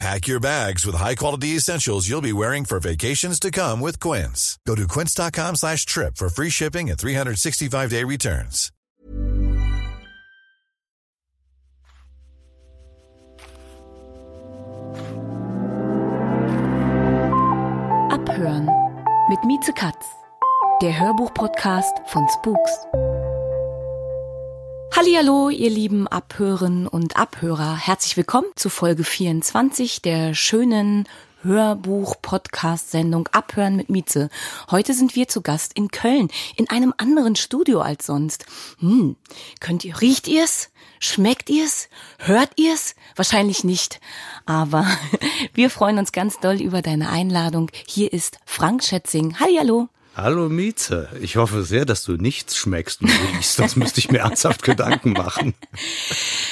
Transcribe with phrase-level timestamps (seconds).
[0.00, 4.58] Pack your bags with high-quality essentials you'll be wearing for vacations to come with Quince.
[4.66, 8.70] Go to quince.com slash trip for free shipping and 365-day returns.
[18.10, 18.68] Abhören
[19.28, 20.06] mit Mieze Katz,
[20.82, 23.03] der Hörbuch-Podcast von Spooks.
[24.96, 27.76] Hallihallo, ihr lieben Abhören und Abhörer.
[27.76, 31.08] Herzlich willkommen zu Folge 24 der schönen
[31.42, 34.28] Hörbuch-Podcast-Sendung Abhören mit Mieze.
[34.70, 38.46] Heute sind wir zu Gast in Köln, in einem anderen Studio als sonst.
[38.78, 39.16] Hm,
[39.58, 40.70] könnt ihr, riecht ihr's?
[41.00, 41.88] Schmeckt ihr's?
[42.18, 42.94] Hört ihr's?
[43.16, 44.00] Wahrscheinlich nicht.
[44.46, 44.86] Aber
[45.54, 47.68] wir freuen uns ganz doll über deine Einladung.
[47.84, 49.40] Hier ist Frank Schätzing.
[49.40, 49.74] Hallihallo.
[49.74, 49.88] Hallo
[50.48, 54.62] Mieze, ich hoffe sehr, dass du nichts schmeckst und riechst, sonst müsste ich mir ernsthaft
[54.64, 55.54] Gedanken machen.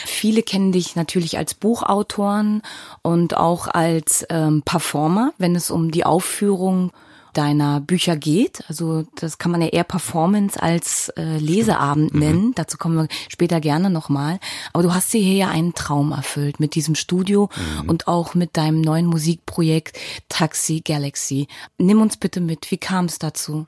[0.05, 2.63] Viele kennen dich natürlich als Buchautoren
[3.03, 6.93] und auch als ähm, Performer, wenn es um die Aufführung
[7.33, 8.63] deiner Bücher geht.
[8.69, 12.21] Also das kann man ja eher Performance als äh, Leseabend mhm.
[12.21, 12.47] nennen.
[12.47, 12.55] Mhm.
[12.55, 14.39] Dazu kommen wir später gerne nochmal.
[14.73, 17.49] Aber du hast dir hier ja einen Traum erfüllt mit diesem Studio
[17.83, 17.89] mhm.
[17.89, 21.49] und auch mit deinem neuen Musikprojekt Taxi Galaxy.
[21.79, 22.71] Nimm uns bitte mit.
[22.71, 23.67] Wie kam es dazu?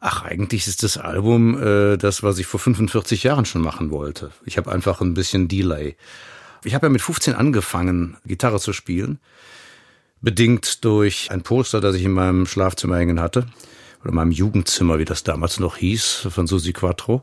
[0.00, 4.32] Ach, eigentlich ist das Album äh, das, was ich vor 45 Jahren schon machen wollte.
[4.44, 5.96] Ich habe einfach ein bisschen Delay.
[6.62, 9.18] Ich habe ja mit 15 angefangen, Gitarre zu spielen
[10.24, 13.46] bedingt durch ein Poster, das ich in meinem Schlafzimmer hängen hatte,
[14.02, 17.22] oder meinem Jugendzimmer, wie das damals noch hieß, von Susi Quattro,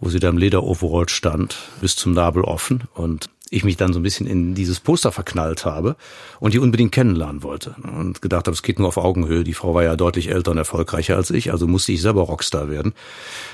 [0.00, 2.84] wo sie da im Lederoverall stand, bis zum Nabel offen.
[2.94, 5.96] Und ich mich dann so ein bisschen in dieses Poster verknallt habe
[6.40, 9.44] und die unbedingt kennenlernen wollte und gedacht habe, es geht nur auf Augenhöhe.
[9.44, 12.68] Die Frau war ja deutlich älter und erfolgreicher als ich, also musste ich selber Rockstar
[12.68, 12.94] werden.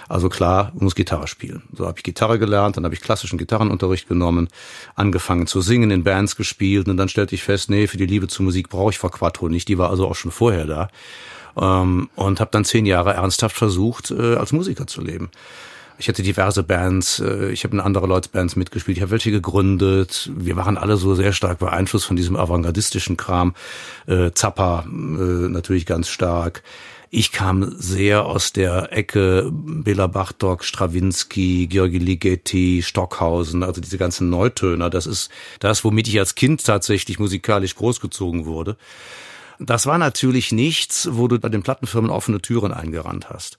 [0.09, 1.63] Also klar, muss Gitarre spielen.
[1.73, 4.49] So habe ich Gitarre gelernt, dann habe ich klassischen Gitarrenunterricht genommen,
[4.95, 8.29] angefangen zu singen, in Bands gespielt und dann stellte ich fest, nee, für die Liebe
[8.29, 9.69] zur Musik brauche ich Frau Quattro nicht.
[9.69, 10.89] Die war also auch schon vorher da
[11.61, 15.31] ähm, und habe dann zehn Jahre ernsthaft versucht, äh, als Musiker zu leben.
[16.01, 19.31] Ich hatte diverse Bands, äh, ich habe in andere Leute Bands mitgespielt, ich habe welche
[19.31, 20.31] gegründet.
[20.35, 23.55] Wir waren alle so sehr stark beeinflusst von diesem avantgardistischen Kram.
[24.07, 26.63] Äh, Zappa äh, natürlich ganz stark.
[27.11, 34.31] Ich kam sehr aus der Ecke Bela Bartok, Strawinski, Georgi Ligeti, Stockhausen, also diese ganzen
[34.31, 34.89] Neutöner.
[34.89, 35.29] Das ist
[35.59, 38.79] das, womit ich als Kind tatsächlich musikalisch großgezogen wurde.
[39.59, 43.59] Das war natürlich nichts, wo du bei den Plattenfirmen offene Türen eingerannt hast.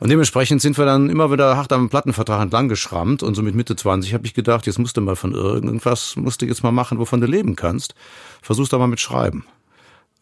[0.00, 3.54] Und dementsprechend sind wir dann immer wieder hart am Plattenvertrag entlang geschrammt und so mit
[3.54, 6.70] Mitte 20 habe ich gedacht, jetzt musst du mal von irgendwas, musst du jetzt mal
[6.70, 7.94] machen, wovon du leben kannst.
[8.40, 9.44] Versuch's doch mal mit Schreiben.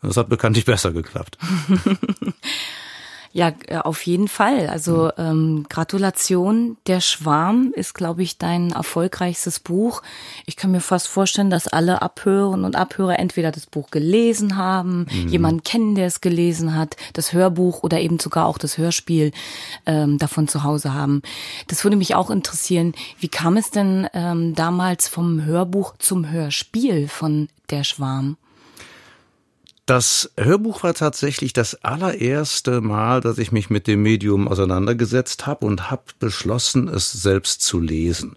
[0.02, 1.36] Das hat bekanntlich besser geklappt.
[3.36, 4.66] Ja, äh, auf jeden Fall.
[4.68, 6.78] Also ähm, Gratulation.
[6.86, 10.00] Der Schwarm ist, glaube ich, dein erfolgreichstes Buch.
[10.46, 15.06] Ich kann mir fast vorstellen, dass alle Abhörerinnen und Abhörer entweder das Buch gelesen haben,
[15.12, 15.28] mhm.
[15.28, 19.32] jemanden kennen, der es gelesen hat, das Hörbuch oder eben sogar auch das Hörspiel
[19.84, 21.20] ähm, davon zu Hause haben.
[21.68, 22.94] Das würde mich auch interessieren.
[23.20, 28.38] Wie kam es denn ähm, damals vom Hörbuch zum Hörspiel von Der Schwarm?
[29.86, 35.64] Das Hörbuch war tatsächlich das allererste Mal, dass ich mich mit dem Medium auseinandergesetzt habe
[35.64, 38.34] und habe beschlossen, es selbst zu lesen.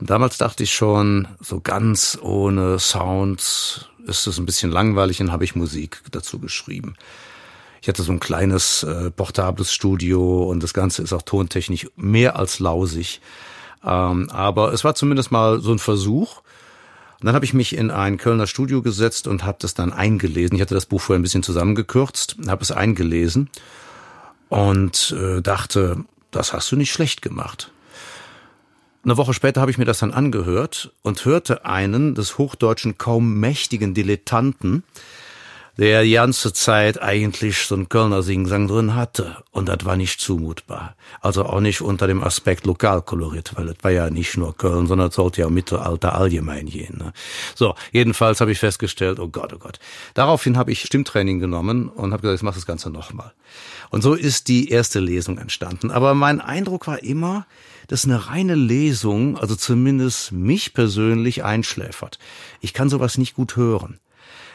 [0.00, 5.44] Damals dachte ich schon, so ganz ohne Sounds ist es ein bisschen langweilig und habe
[5.44, 6.94] ich Musik dazu geschrieben.
[7.80, 12.36] Ich hatte so ein kleines äh, portables Studio und das Ganze ist auch tontechnisch mehr
[12.38, 13.22] als lausig.
[13.82, 16.42] Ähm, aber es war zumindest mal so ein Versuch.
[17.20, 20.56] Und dann habe ich mich in ein Kölner Studio gesetzt und habe das dann eingelesen.
[20.56, 23.48] Ich hatte das Buch vorher ein bisschen zusammengekürzt, habe es eingelesen
[24.48, 27.70] und äh, dachte, das hast du nicht schlecht gemacht.
[29.04, 33.38] Eine Woche später habe ich mir das dann angehört und hörte einen des Hochdeutschen kaum
[33.38, 34.82] mächtigen Dilettanten,
[35.76, 39.38] der die ganze Zeit eigentlich so ein Kölner Singsang drin hatte.
[39.50, 40.94] Und das war nicht zumutbar.
[41.20, 45.08] Also auch nicht unter dem Aspekt Lokalkolorit, weil das war ja nicht nur Köln, sondern
[45.08, 46.98] es sollte ja Mittelalter allgemein gehen.
[46.98, 47.12] Ne?
[47.54, 49.78] So, jedenfalls habe ich festgestellt, oh Gott, oh Gott.
[50.14, 53.32] Daraufhin habe ich Stimmtraining genommen und habe gesagt, ich mache das Ganze nochmal.
[53.90, 55.90] Und so ist die erste Lesung entstanden.
[55.90, 57.46] Aber mein Eindruck war immer,
[57.88, 62.18] dass eine reine Lesung, also zumindest mich persönlich einschläfert.
[62.60, 63.98] Ich kann sowas nicht gut hören.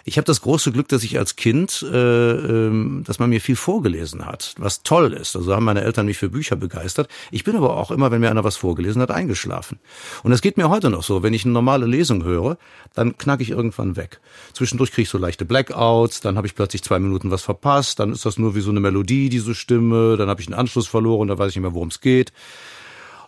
[0.05, 3.55] Ich habe das große Glück, dass ich als Kind, äh, äh, dass man mir viel
[3.55, 5.35] vorgelesen hat, was toll ist.
[5.35, 7.09] Also haben meine Eltern mich für Bücher begeistert.
[7.31, 9.79] Ich bin aber auch immer, wenn mir einer was vorgelesen hat, eingeschlafen.
[10.23, 11.23] Und das geht mir heute noch so.
[11.23, 12.57] Wenn ich eine normale Lesung höre,
[12.93, 14.19] dann knack ich irgendwann weg.
[14.53, 18.11] Zwischendurch kriege ich so leichte Blackouts, dann habe ich plötzlich zwei Minuten was verpasst, dann
[18.11, 21.27] ist das nur wie so eine Melodie, diese Stimme, dann habe ich einen Anschluss verloren,
[21.27, 22.31] dann weiß ich nicht mehr, worum es geht.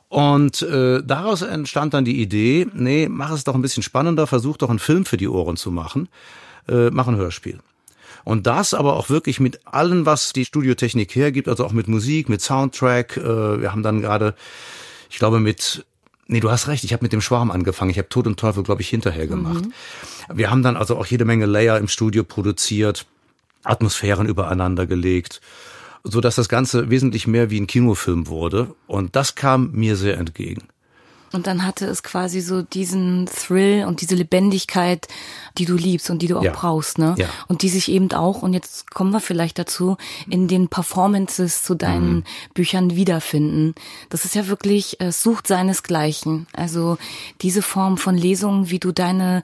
[0.09, 4.57] Und äh, daraus entstand dann die Idee, nee, mach es doch ein bisschen spannender, versuch
[4.57, 6.09] doch einen Film für die Ohren zu machen
[6.71, 7.59] äh, machen Hörspiel.
[8.23, 12.29] Und das aber auch wirklich mit allem, was die Studiotechnik hergibt, also auch mit Musik,
[12.29, 13.18] mit Soundtrack.
[13.18, 14.35] Äh, wir haben dann gerade,
[15.09, 15.85] ich glaube, mit
[16.27, 17.91] Nee, du hast recht, ich habe mit dem Schwarm angefangen.
[17.91, 19.65] Ich habe Tod und Teufel, glaube ich, hinterher gemacht.
[19.65, 19.73] Mhm.
[20.38, 23.06] Wir haben dann also auch jede Menge Layer im Studio produziert,
[23.65, 25.41] Atmosphären übereinander gelegt,
[26.06, 28.74] so dass das Ganze wesentlich mehr wie ein Kinofilm wurde.
[28.88, 30.69] Und das kam mir sehr entgegen.
[31.31, 35.07] Und dann hatte es quasi so diesen Thrill und diese Lebendigkeit,
[35.57, 36.51] die du liebst und die du auch ja.
[36.51, 37.16] brauchst, ne?
[37.18, 37.28] Ja.
[37.48, 39.98] Und die sich eben auch, und jetzt kommen wir vielleicht dazu,
[40.30, 42.24] in den Performances zu deinen mhm.
[42.54, 43.75] Büchern wiederfinden.
[44.10, 46.48] Das ist ja wirklich, es äh, sucht seinesgleichen.
[46.54, 46.98] Also
[47.42, 49.44] diese Form von Lesungen, wie du deine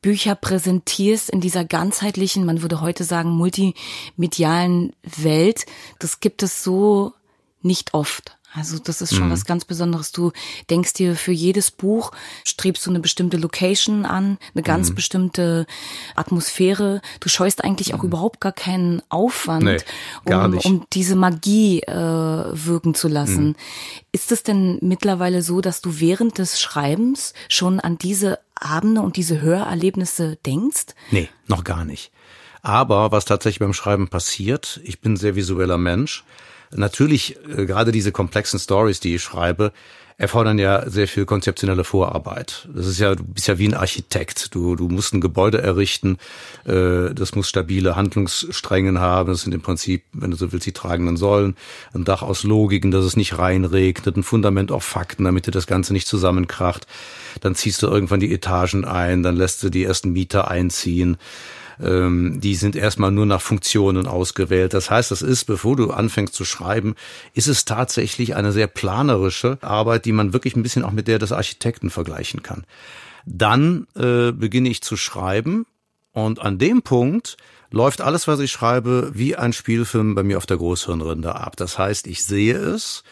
[0.00, 5.66] Bücher präsentierst in dieser ganzheitlichen, man würde heute sagen, multimedialen Welt,
[5.98, 7.12] das gibt es so
[7.62, 8.35] nicht oft.
[8.56, 9.32] Also das ist schon mhm.
[9.32, 10.12] was ganz Besonderes.
[10.12, 10.32] Du
[10.70, 12.12] denkst dir für jedes Buch,
[12.44, 14.94] strebst du eine bestimmte Location an, eine ganz mhm.
[14.94, 15.66] bestimmte
[16.14, 17.02] Atmosphäre.
[17.20, 18.08] Du scheust eigentlich auch mhm.
[18.08, 19.78] überhaupt gar keinen Aufwand, nee,
[20.24, 23.48] um, um, diese Magie äh, wirken zu lassen.
[23.48, 23.56] Mhm.
[24.12, 29.16] Ist es denn mittlerweile so, dass du während des Schreibens schon an diese Abende und
[29.16, 30.86] diese Hörerlebnisse denkst?
[31.10, 32.10] Nee, noch gar nicht.
[32.62, 36.24] Aber was tatsächlich beim Schreiben passiert, ich bin sehr visueller Mensch,
[36.74, 39.72] Natürlich, äh, gerade diese komplexen Stories, die ich schreibe,
[40.18, 42.68] erfordern ja sehr viel konzeptionelle Vorarbeit.
[42.74, 44.54] Das ist ja, du bist ja wie ein Architekt.
[44.54, 46.16] Du, du musst ein Gebäude errichten,
[46.64, 49.30] äh, das muss stabile Handlungsstränge haben.
[49.30, 51.54] Das sind im Prinzip, wenn du so willst, die tragenden Säulen.
[51.92, 55.66] Ein Dach aus Logiken, dass es nicht reinregnet, ein Fundament auf Fakten, damit dir das
[55.66, 56.86] Ganze nicht zusammenkracht.
[57.40, 61.18] Dann ziehst du irgendwann die Etagen ein, dann lässt du die ersten Mieter einziehen
[61.82, 64.74] ähm, die sind erstmal nur nach Funktionen ausgewählt.
[64.74, 66.94] Das heißt, das ist, bevor du anfängst zu schreiben,
[67.34, 71.18] ist es tatsächlich eine sehr planerische Arbeit, die man wirklich ein bisschen auch mit der
[71.18, 72.64] des Architekten vergleichen kann.
[73.24, 75.66] Dann äh, beginne ich zu schreiben
[76.12, 77.36] und an dem Punkt
[77.70, 81.56] läuft alles, was ich schreibe, wie ein Spielfilm bei mir auf der Großhirnrinde ab.
[81.56, 83.02] Das heißt, ich sehe es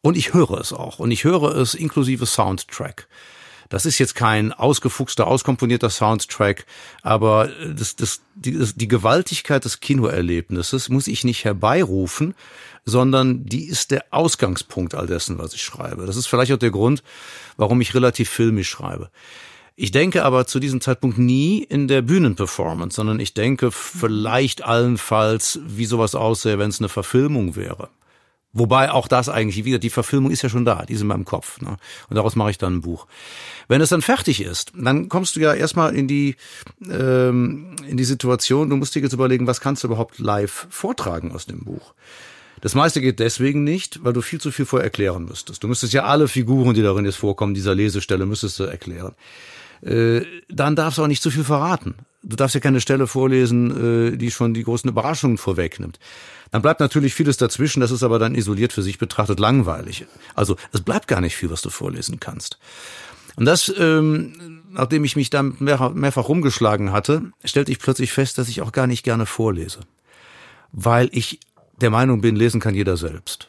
[0.00, 0.98] und ich höre es auch.
[0.98, 3.08] Und ich höre es inklusive Soundtrack.
[3.68, 6.64] Das ist jetzt kein ausgefuchster, auskomponierter Soundtrack,
[7.02, 12.34] aber das, das, die, das, die Gewaltigkeit des Kinoerlebnisses muss ich nicht herbeirufen,
[12.84, 16.06] sondern die ist der Ausgangspunkt all dessen, was ich schreibe.
[16.06, 17.02] Das ist vielleicht auch der Grund,
[17.56, 19.10] warum ich relativ filmisch schreibe.
[19.80, 25.60] Ich denke aber zu diesem Zeitpunkt nie in der Bühnenperformance, sondern ich denke vielleicht allenfalls,
[25.64, 27.88] wie sowas aussähe, wenn es eine Verfilmung wäre.
[28.52, 31.26] Wobei auch das eigentlich wieder, die Verfilmung ist ja schon da, die ist in meinem
[31.26, 31.60] Kopf.
[31.60, 31.76] Ne?
[32.08, 33.06] Und daraus mache ich dann ein Buch.
[33.68, 36.36] Wenn es dann fertig ist, dann kommst du ja erstmal in die,
[36.90, 41.32] ähm, in die Situation, du musst dir jetzt überlegen, was kannst du überhaupt live vortragen
[41.32, 41.94] aus dem Buch.
[42.60, 45.62] Das meiste geht deswegen nicht, weil du viel zu viel vorher erklären müsstest.
[45.62, 49.14] Du müsstest ja alle Figuren, die darin jetzt vorkommen, dieser Lesestelle, müsstest du erklären.
[49.82, 51.94] Äh, dann darfst du auch nicht zu viel verraten.
[52.22, 55.98] Du darfst ja keine Stelle vorlesen, äh, die schon die großen Überraschungen vorwegnimmt.
[56.50, 60.06] Dann bleibt natürlich vieles dazwischen, das ist aber dann isoliert für sich betrachtet langweilig.
[60.34, 62.58] Also es bleibt gar nicht viel, was du vorlesen kannst.
[63.36, 68.36] Und das, ähm, nachdem ich mich damit mehrfach, mehrfach rumgeschlagen hatte, stellte ich plötzlich fest,
[68.36, 69.80] dass ich auch gar nicht gerne vorlese.
[70.72, 71.38] Weil ich
[71.80, 73.48] der Meinung bin, lesen kann jeder selbst.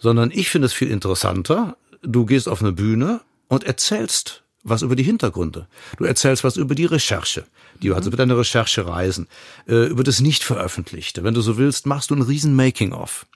[0.00, 4.96] Sondern ich finde es viel interessanter, du gehst auf eine Bühne und erzählst was über
[4.96, 5.66] die Hintergründe.
[5.96, 7.44] Du erzählst was über die Recherche,
[7.82, 7.94] die mhm.
[7.94, 9.26] also über deine Recherche reisen,
[9.66, 11.24] äh, über das Nicht-Veröffentlichte.
[11.24, 13.26] Wenn du so willst, machst du ein riesen Making-of.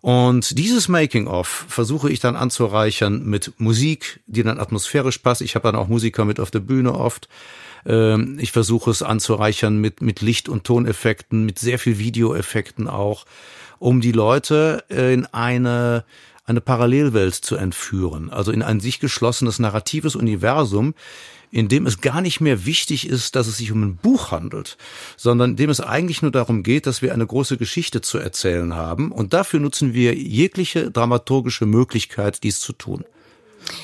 [0.00, 5.42] Und dieses Making-of versuche ich dann anzureichern mit Musik, die dann atmosphärisch passt.
[5.42, 7.28] Ich habe dann auch Musiker mit auf der Bühne oft.
[7.84, 13.26] Ähm, ich versuche es anzureichern mit, mit Licht- und Toneffekten, mit sehr viel Videoeffekten auch,
[13.80, 16.04] um die Leute in eine
[16.48, 20.94] eine Parallelwelt zu entführen, also in ein sich geschlossenes narratives Universum,
[21.50, 24.76] in dem es gar nicht mehr wichtig ist, dass es sich um ein Buch handelt,
[25.16, 28.74] sondern in dem es eigentlich nur darum geht, dass wir eine große Geschichte zu erzählen
[28.74, 33.04] haben und dafür nutzen wir jegliche dramaturgische Möglichkeit, dies zu tun.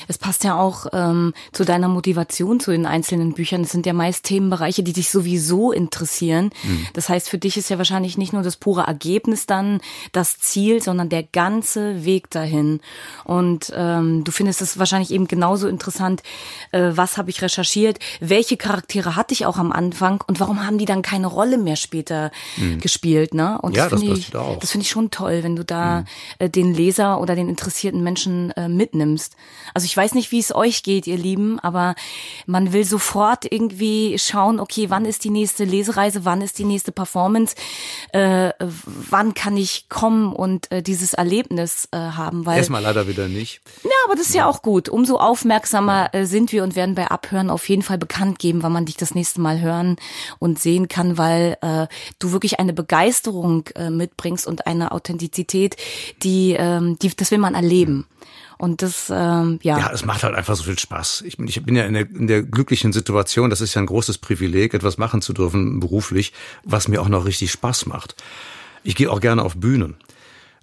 [0.07, 3.61] Es passt ja auch ähm, zu deiner Motivation zu den einzelnen Büchern.
[3.61, 6.51] Es sind ja meist Themenbereiche, die dich sowieso interessieren.
[6.63, 6.87] Mhm.
[6.93, 10.81] Das heißt, für dich ist ja wahrscheinlich nicht nur das pure Ergebnis dann das Ziel,
[10.81, 12.81] sondern der ganze Weg dahin.
[13.23, 16.23] Und ähm, du findest es wahrscheinlich eben genauso interessant,
[16.71, 20.77] äh, was habe ich recherchiert, welche Charaktere hatte ich auch am Anfang und warum haben
[20.77, 22.79] die dann keine Rolle mehr später mhm.
[22.79, 23.33] gespielt.
[23.33, 23.59] Ne?
[23.61, 24.59] Und ja, das finde ich, auch.
[24.59, 26.05] das finde ich schon toll, wenn du da mhm.
[26.39, 29.35] äh, den Leser oder den interessierten Menschen äh, mitnimmst.
[29.75, 31.95] Also ich weiß nicht, wie es euch geht, ihr Lieben, aber
[32.45, 36.93] man will sofort irgendwie schauen, okay, wann ist die nächste Lesereise, wann ist die nächste
[36.93, 37.57] Performance,
[38.13, 42.45] äh, wann kann ich kommen und äh, dieses Erlebnis äh, haben.
[42.45, 43.59] Weil, Erstmal leider wieder nicht.
[43.83, 44.87] Ja, aber das ist ja, ja auch gut.
[44.87, 48.71] Umso aufmerksamer äh, sind wir und werden bei Abhören auf jeden Fall bekannt geben, wann
[48.71, 49.97] man dich das nächste Mal hören
[50.39, 55.75] und sehen kann, weil äh, du wirklich eine Begeisterung äh, mitbringst und eine Authentizität,
[56.23, 58.07] die, ähm, die das will man erleben.
[58.57, 59.77] Und das, ähm, ja.
[59.77, 61.23] Ja, es macht halt einfach so viel Spaß.
[61.25, 63.87] Ich bin, ich bin ja in der, in der glücklichen Situation, das ist ja ein
[63.87, 66.33] großes Privileg, etwas machen zu dürfen beruflich,
[66.63, 68.15] was mir auch noch richtig Spaß macht.
[68.83, 69.95] Ich gehe auch gerne auf Bühnen.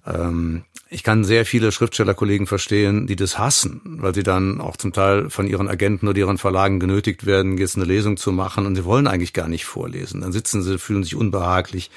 [0.05, 4.93] Ähm, ich kann sehr viele Schriftstellerkollegen verstehen, die das hassen, weil sie dann auch zum
[4.93, 8.75] Teil von ihren Agenten oder ihren Verlagen genötigt werden, jetzt eine Lesung zu machen und
[8.75, 10.21] sie wollen eigentlich gar nicht vorlesen.
[10.21, 11.89] Dann sitzen sie, fühlen sich unbehaglich,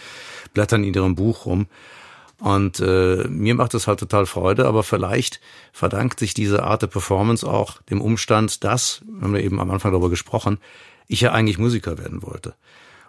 [0.54, 1.66] blättern in ihrem Buch rum.
[2.38, 5.40] Und äh, mir macht das halt total Freude, aber vielleicht
[5.72, 9.92] verdankt sich diese Art der Performance auch dem Umstand, dass, haben wir eben am Anfang
[9.92, 10.58] darüber gesprochen,
[11.08, 12.54] ich ja eigentlich Musiker werden wollte.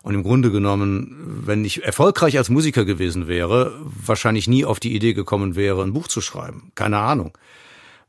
[0.01, 4.95] Und im Grunde genommen, wenn ich erfolgreich als Musiker gewesen wäre, wahrscheinlich nie auf die
[4.95, 6.71] Idee gekommen wäre, ein Buch zu schreiben.
[6.75, 7.33] Keine Ahnung.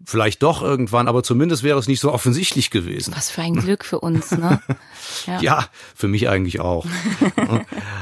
[0.05, 3.13] Vielleicht doch irgendwann, aber zumindest wäre es nicht so offensichtlich gewesen.
[3.17, 4.61] Was für ein Glück für uns, ne?
[5.27, 6.87] Ja, ja für mich eigentlich auch.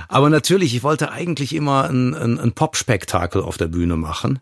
[0.08, 4.40] aber natürlich, ich wollte eigentlich immer ein, ein, ein Pop-Spektakel auf der Bühne machen.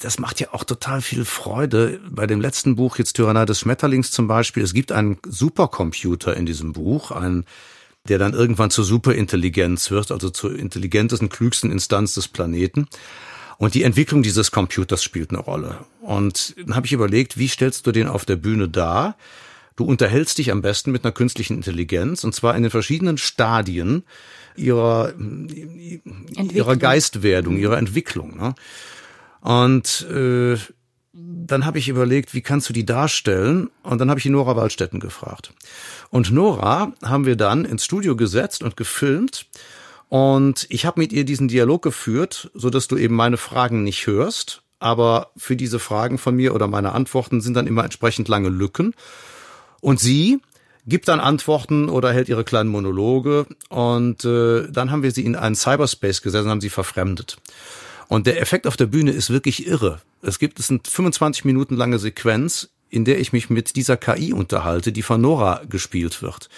[0.00, 2.00] Das macht ja auch total viel Freude.
[2.10, 6.46] Bei dem letzten Buch, jetzt Tyrannei des Schmetterlings zum Beispiel, es gibt einen Supercomputer in
[6.46, 7.44] diesem Buch, einen
[8.08, 12.88] der dann irgendwann zur Superintelligenz wird, also zur intelligentesten, klügsten Instanz des Planeten.
[13.62, 15.76] Und die Entwicklung dieses Computers spielt eine Rolle.
[16.00, 19.16] Und dann habe ich überlegt, wie stellst du den auf der Bühne dar?
[19.76, 24.02] Du unterhältst dich am besten mit einer künstlichen Intelligenz und zwar in den verschiedenen Stadien
[24.56, 25.14] ihrer,
[26.34, 28.36] ihrer Geistwerdung, ihrer Entwicklung.
[28.36, 28.56] Ne?
[29.42, 30.56] Und äh,
[31.12, 33.70] dann habe ich überlegt, wie kannst du die darstellen?
[33.84, 35.54] Und dann habe ich die Nora Waldstätten gefragt.
[36.10, 39.46] Und Nora haben wir dann ins Studio gesetzt und gefilmt.
[40.12, 44.06] Und ich habe mit ihr diesen Dialog geführt, so dass du eben meine Fragen nicht
[44.06, 44.60] hörst.
[44.78, 48.92] Aber für diese Fragen von mir oder meine Antworten sind dann immer entsprechend lange Lücken.
[49.80, 50.38] Und sie
[50.84, 53.46] gibt dann Antworten oder hält ihre kleinen Monologe.
[53.70, 57.38] Und äh, dann haben wir sie in einen Cyberspace gesetzt und haben sie verfremdet.
[58.06, 60.02] Und der Effekt auf der Bühne ist wirklich irre.
[60.20, 64.34] Es gibt es eine 25 Minuten lange Sequenz, in der ich mich mit dieser KI
[64.34, 66.50] unterhalte, die von Nora gespielt wird.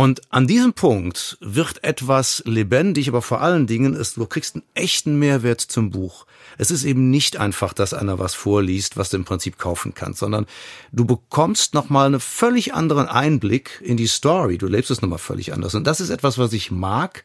[0.00, 4.64] Und an diesem Punkt wird etwas lebendig, aber vor allen Dingen ist, du kriegst einen
[4.72, 6.24] echten Mehrwert zum Buch.
[6.56, 10.20] Es ist eben nicht einfach, dass einer was vorliest, was du im Prinzip kaufen kannst,
[10.20, 10.46] sondern
[10.90, 14.56] du bekommst nochmal einen völlig anderen Einblick in die Story.
[14.56, 15.74] Du lebst es nochmal völlig anders.
[15.74, 17.22] Und das ist etwas, was ich mag,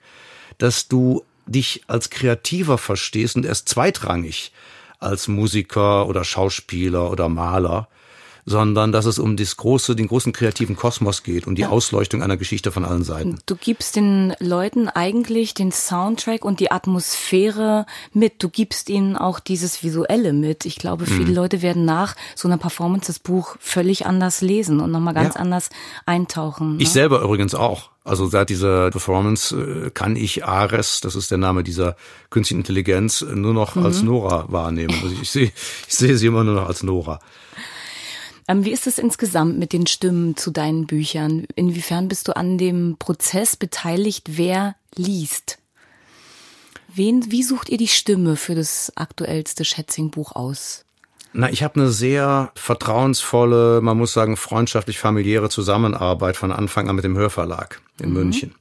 [0.57, 4.51] dass du dich als Kreativer verstehst und erst zweitrangig
[4.99, 7.87] als Musiker oder Schauspieler oder Maler
[8.45, 11.65] sondern dass es um das große, den großen kreativen Kosmos geht und die.
[11.65, 13.39] Ausleuchtung einer Geschichte von allen Seiten.
[13.47, 18.43] Du gibst den Leuten eigentlich den Soundtrack und die Atmosphäre mit.
[18.43, 20.65] Du gibst ihnen auch dieses Visuelle mit.
[20.65, 21.35] Ich glaube, viele mhm.
[21.35, 25.41] Leute werden nach so einer Performance das Buch völlig anders lesen und nochmal ganz ja.
[25.41, 25.69] anders
[26.05, 26.77] eintauchen.
[26.77, 26.83] Ne?
[26.83, 27.89] Ich selber übrigens auch.
[28.03, 29.55] Also seit dieser Performance
[29.87, 31.95] äh, kann ich Ares, das ist der Name dieser
[32.29, 33.85] künstlichen Intelligenz, nur noch mhm.
[33.85, 34.93] als Nora wahrnehmen.
[35.01, 35.51] Also ich sehe,
[35.87, 37.19] ich sehe sie immer nur noch als Nora.
[38.47, 41.45] Ähm, wie ist es insgesamt mit den Stimmen zu deinen Büchern?
[41.55, 45.57] Inwiefern bist du an dem Prozess beteiligt, wer liest?
[46.93, 50.85] Wen, wie sucht ihr die Stimme für das aktuellste Schätzing-Buch aus?
[51.33, 56.95] Na, ich habe eine sehr vertrauensvolle, man muss sagen, freundschaftlich familiäre Zusammenarbeit von Anfang an
[56.95, 58.15] mit dem Hörverlag in mhm.
[58.15, 58.55] München.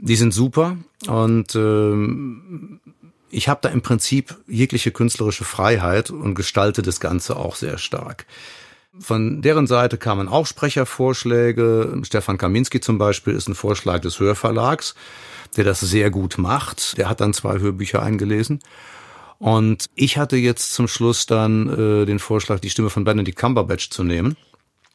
[0.00, 0.76] Die sind super
[1.06, 2.80] und ähm,
[3.30, 8.26] ich habe da im Prinzip jegliche künstlerische Freiheit und gestalte das Ganze auch sehr stark.
[9.00, 12.00] Von deren Seite kamen auch Sprechervorschläge.
[12.02, 14.94] Stefan Kaminski zum Beispiel ist ein Vorschlag des Hörverlags,
[15.56, 16.96] der das sehr gut macht.
[16.98, 18.60] Der hat dann zwei Hörbücher eingelesen.
[19.38, 23.90] Und ich hatte jetzt zum Schluss dann äh, den Vorschlag, die Stimme von Benedict Cumberbatch
[23.90, 24.36] zu nehmen.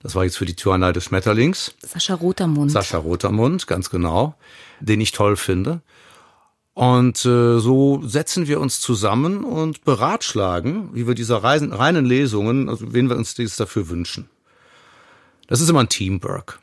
[0.02, 1.76] Das war jetzt für die Tyrannei des Schmetterlings.
[1.82, 2.72] Sascha Rotermund.
[2.72, 4.34] Sascha Rotermund, ganz genau,
[4.80, 5.82] den ich toll finde.
[6.74, 12.70] Und äh, so setzen wir uns zusammen und beratschlagen, wie wir diese Reisen, reinen Lesungen,
[12.70, 14.30] also wen wir uns dies dafür wünschen.
[15.48, 16.60] Das ist immer ein Teamwork.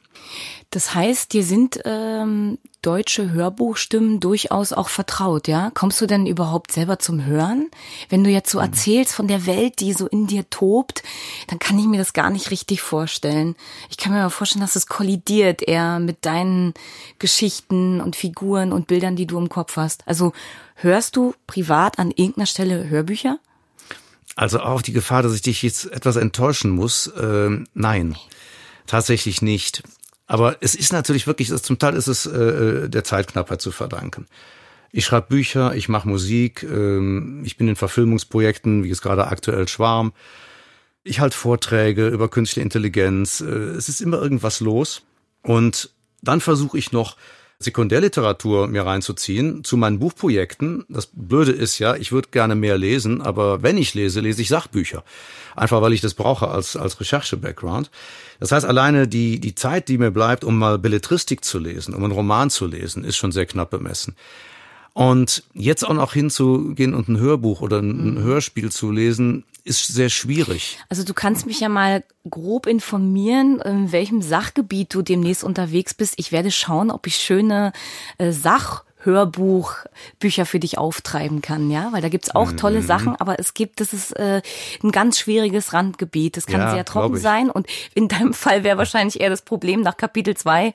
[0.70, 5.70] Das heißt, dir sind ähm, deutsche Hörbuchstimmen durchaus auch vertraut, ja?
[5.72, 7.70] Kommst du denn überhaupt selber zum Hören?
[8.10, 8.64] Wenn du jetzt so mhm.
[8.64, 11.02] erzählst von der Welt, die so in dir tobt,
[11.46, 13.56] dann kann ich mir das gar nicht richtig vorstellen.
[13.88, 16.75] Ich kann mir aber vorstellen, dass es kollidiert eher mit deinen
[17.18, 20.06] Geschichten und Figuren und Bildern, die du im Kopf hast.
[20.06, 20.34] Also
[20.75, 23.38] hörst du privat an irgendeiner Stelle Hörbücher?
[24.37, 28.16] Also auf die Gefahr, dass ich dich jetzt etwas enttäuschen muss, äh, nein,
[28.87, 29.82] tatsächlich nicht.
[30.28, 34.26] Aber es ist natürlich wirklich, zum Teil ist es äh, der Zeitknappheit zu verdanken.
[34.92, 39.66] Ich schreibe Bücher, ich mache Musik, ähm, ich bin in Verfilmungsprojekten, wie es gerade aktuell
[39.68, 40.12] Schwarm.
[41.02, 43.40] Ich halte Vorträge über künstliche Intelligenz.
[43.40, 45.02] Äh, es ist immer irgendwas los.
[45.42, 47.16] Und dann versuche ich noch
[47.61, 50.85] Sekundärliteratur mir reinzuziehen zu meinen Buchprojekten.
[50.88, 54.49] Das Blöde ist ja, ich würde gerne mehr lesen, aber wenn ich lese, lese ich
[54.49, 55.03] Sachbücher.
[55.57, 57.91] Einfach weil ich das brauche als, als Recherche-Background.
[58.38, 62.05] Das heißt, alleine die, die Zeit, die mir bleibt, um mal Belletristik zu lesen, um
[62.05, 64.15] einen Roman zu lesen, ist schon sehr knapp bemessen.
[64.93, 68.23] Und jetzt auch noch hinzugehen und ein Hörbuch oder ein mhm.
[68.23, 70.78] Hörspiel zu lesen, ist sehr schwierig.
[70.88, 76.14] Also du kannst mich ja mal grob informieren, in welchem Sachgebiet du demnächst unterwegs bist.
[76.16, 77.72] Ich werde schauen, ob ich schöne
[78.18, 82.87] äh, Sach Hörbuchbücher für dich auftreiben kann, ja, weil da gibt's auch tolle mhm.
[82.87, 84.42] Sachen, aber es gibt, das ist äh,
[84.82, 86.37] ein ganz schwieriges Randgebiet.
[86.37, 89.82] Das kann ja, sehr trocken sein und in deinem Fall wäre wahrscheinlich eher das Problem
[89.82, 90.75] nach Kapitel zwei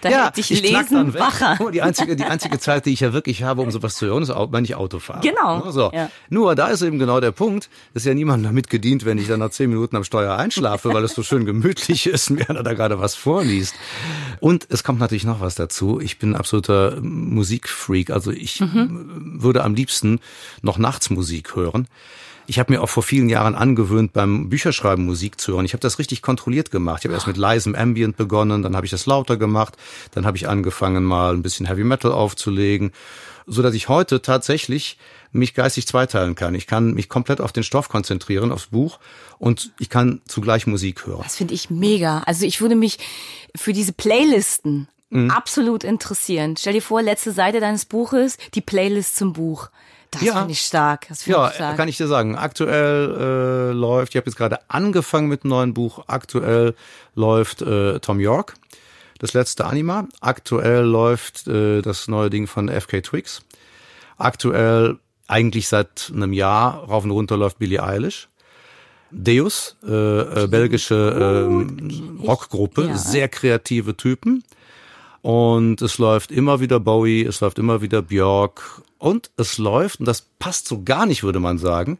[0.00, 1.58] da ja, hätte ich, ich lesen wacher.
[1.72, 4.30] Die einzige, die einzige Zeit, die ich ja wirklich habe, um sowas zu hören, ist,
[4.30, 5.20] wenn ich Auto fahre.
[5.20, 5.70] Genau.
[5.70, 5.90] So.
[5.92, 6.10] Ja.
[6.28, 9.40] Nur da ist eben genau der Punkt, dass ja niemand damit gedient, wenn ich dann
[9.40, 12.74] nach zehn Minuten am Steuer einschlafe, weil es so schön gemütlich ist und wer da
[12.74, 13.74] gerade was vorliest.
[14.40, 16.00] Und es kommt natürlich noch was dazu.
[16.00, 18.10] Ich bin absoluter Musikfreak.
[18.10, 19.40] Also ich mhm.
[19.42, 20.20] würde am liebsten
[20.62, 21.88] noch nachts Musik hören.
[22.46, 25.64] Ich habe mir auch vor vielen Jahren angewöhnt, beim Bücherschreiben Musik zu hören.
[25.64, 27.00] Ich habe das richtig kontrolliert gemacht.
[27.00, 29.76] Ich habe erst mit leisem Ambient begonnen, dann habe ich das lauter gemacht,
[30.12, 32.92] dann habe ich angefangen, mal ein bisschen Heavy Metal aufzulegen,
[33.46, 34.98] so dass ich heute tatsächlich
[35.32, 36.54] mich geistig zweiteilen kann.
[36.54, 38.98] Ich kann mich komplett auf den Stoff konzentrieren, aufs Buch
[39.38, 41.22] und ich kann zugleich Musik hören.
[41.22, 42.22] Das finde ich mega.
[42.26, 42.98] Also ich würde mich
[43.54, 45.30] für diese Playlisten mhm.
[45.30, 46.56] absolut interessieren.
[46.56, 49.70] Stell dir vor, letzte Seite deines Buches, die Playlist zum Buch.
[50.18, 50.38] Das ja.
[50.38, 51.06] finde ich stark.
[51.08, 51.76] Das ja, ich stark.
[51.76, 52.36] kann ich dir sagen.
[52.36, 56.04] Aktuell äh, läuft, ich habe jetzt gerade angefangen mit einem neuen Buch.
[56.06, 56.74] Aktuell
[57.14, 58.54] läuft äh, Tom York,
[59.18, 60.08] das letzte Anima.
[60.20, 63.42] Aktuell läuft äh, das neue Ding von FK Twix.
[64.16, 68.28] Aktuell eigentlich seit einem Jahr rauf und runter läuft Billie Eilish.
[69.10, 69.92] Deus, äh,
[70.44, 72.96] äh, belgische äh, Rockgruppe, ja.
[72.96, 74.42] sehr kreative Typen.
[75.22, 80.06] Und es läuft immer wieder Bowie, es läuft immer wieder Björk und es läuft, und
[80.06, 81.98] das passt so gar nicht, würde man sagen,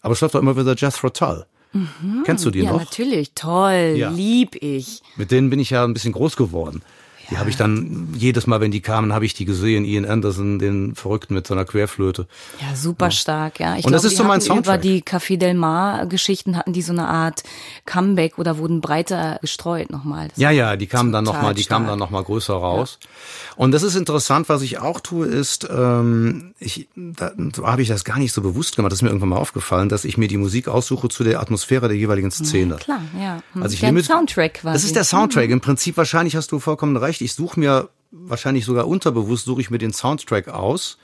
[0.00, 1.46] aber es läuft auch immer wieder Jethro Tull.
[1.72, 2.22] Mhm.
[2.24, 2.78] Kennst du die ja, noch?
[2.80, 3.32] Ja, natürlich.
[3.34, 3.94] Toll.
[3.96, 4.10] Ja.
[4.10, 5.02] Lieb ich.
[5.16, 6.82] Mit denen bin ich ja ein bisschen groß geworden.
[7.30, 9.84] Die habe ich dann jedes Mal, wenn die kamen, habe ich die gesehen.
[9.84, 12.26] Ian Anderson, den Verrückten mit seiner Querflöte.
[12.60, 13.10] Ja, super ja.
[13.12, 13.76] stark, ja.
[13.76, 14.64] Ich und glaube, das ist so mein Soundtrack.
[14.64, 17.42] Über die Café Del Mar Geschichten hatten die so eine Art
[17.86, 20.28] Comeback oder wurden breiter gestreut nochmal.
[20.28, 22.98] Das ja, ja, die kamen dann nochmal, die kamen dann nochmal größer raus.
[23.00, 23.08] Ja.
[23.56, 27.88] Und das ist interessant, was ich auch tue, ist, ähm, ich, da so habe ich
[27.88, 30.28] das gar nicht so bewusst gemacht, das ist mir irgendwann mal aufgefallen, dass ich mir
[30.28, 32.74] die Musik aussuche zu der Atmosphäre der jeweiligen Szene.
[32.74, 33.42] Ja, klar, ja.
[33.52, 33.62] Hm.
[33.62, 34.74] Also ich der Soundtrack quasi.
[34.74, 35.50] Das ist der Soundtrack.
[35.50, 39.70] Im Prinzip wahrscheinlich hast du vollkommen recht ich suche mir wahrscheinlich sogar unterbewusst suche ich
[39.70, 40.98] mir den Soundtrack aus.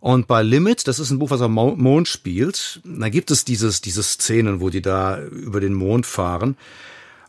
[0.00, 3.82] Und bei Limit, das ist ein Buch, was am Mond spielt, da gibt es dieses,
[3.82, 6.56] diese Szenen, wo die da über den Mond fahren.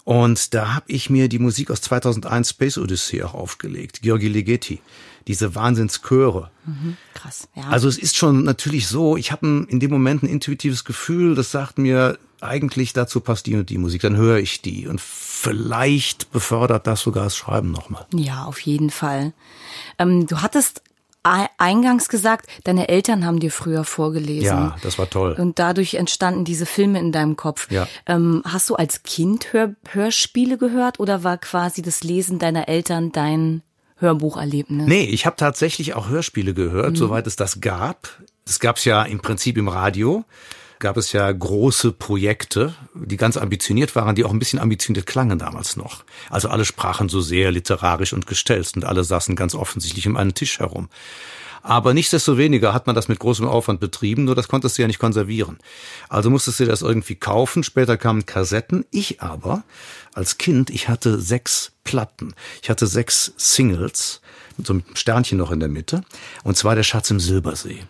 [0.03, 4.81] Und da habe ich mir die Musik aus 2001 Space Odyssey auch aufgelegt, Georgi Ligeti,
[5.27, 6.49] diese Wahnsinnschöre.
[6.65, 7.63] Mhm, krass, ja.
[7.69, 11.51] Also es ist schon natürlich so, ich habe in dem Moment ein intuitives Gefühl, das
[11.51, 14.87] sagt mir, eigentlich dazu passt die und die Musik, dann höre ich die.
[14.87, 18.05] Und vielleicht befördert das sogar das Schreiben nochmal.
[18.13, 19.33] Ja, auf jeden Fall.
[19.99, 20.81] Ähm, du hattest
[21.23, 24.45] eingangs gesagt, deine Eltern haben dir früher vorgelesen.
[24.45, 25.36] Ja, das war toll.
[25.38, 27.69] Und dadurch entstanden diese Filme in deinem Kopf.
[27.71, 27.88] Ja.
[28.07, 33.12] Ähm, hast du als Kind Hör Hörspiele gehört oder war quasi das Lesen deiner Eltern
[33.12, 33.62] dein
[33.97, 34.88] Hörbucherlebnis?
[34.88, 36.95] Nee, ich habe tatsächlich auch Hörspiele gehört, mhm.
[36.95, 38.10] soweit es das gab.
[38.45, 40.25] Das gab's ja im Prinzip im Radio
[40.82, 45.39] gab es ja große Projekte, die ganz ambitioniert waren, die auch ein bisschen ambitioniert klangen
[45.39, 46.04] damals noch.
[46.30, 50.34] Also alle sprachen so sehr literarisch und gestelzt und alle saßen ganz offensichtlich um einen
[50.34, 50.89] Tisch herum.
[51.63, 55.00] Aber nichtsdestoweniger hat man das mit großem Aufwand betrieben, nur das konntest du ja nicht
[55.00, 55.60] konservieren.
[56.10, 57.63] Also musstest du das irgendwie kaufen.
[57.63, 58.84] Später kamen Kassetten.
[58.89, 59.63] Ich aber,
[60.13, 62.34] als Kind, ich hatte sechs Platten.
[62.63, 64.22] Ich hatte sechs Singles,
[64.58, 66.04] mit so einem Sternchen noch in der Mitte.
[66.44, 67.84] Und zwar der Schatz im Silbersee.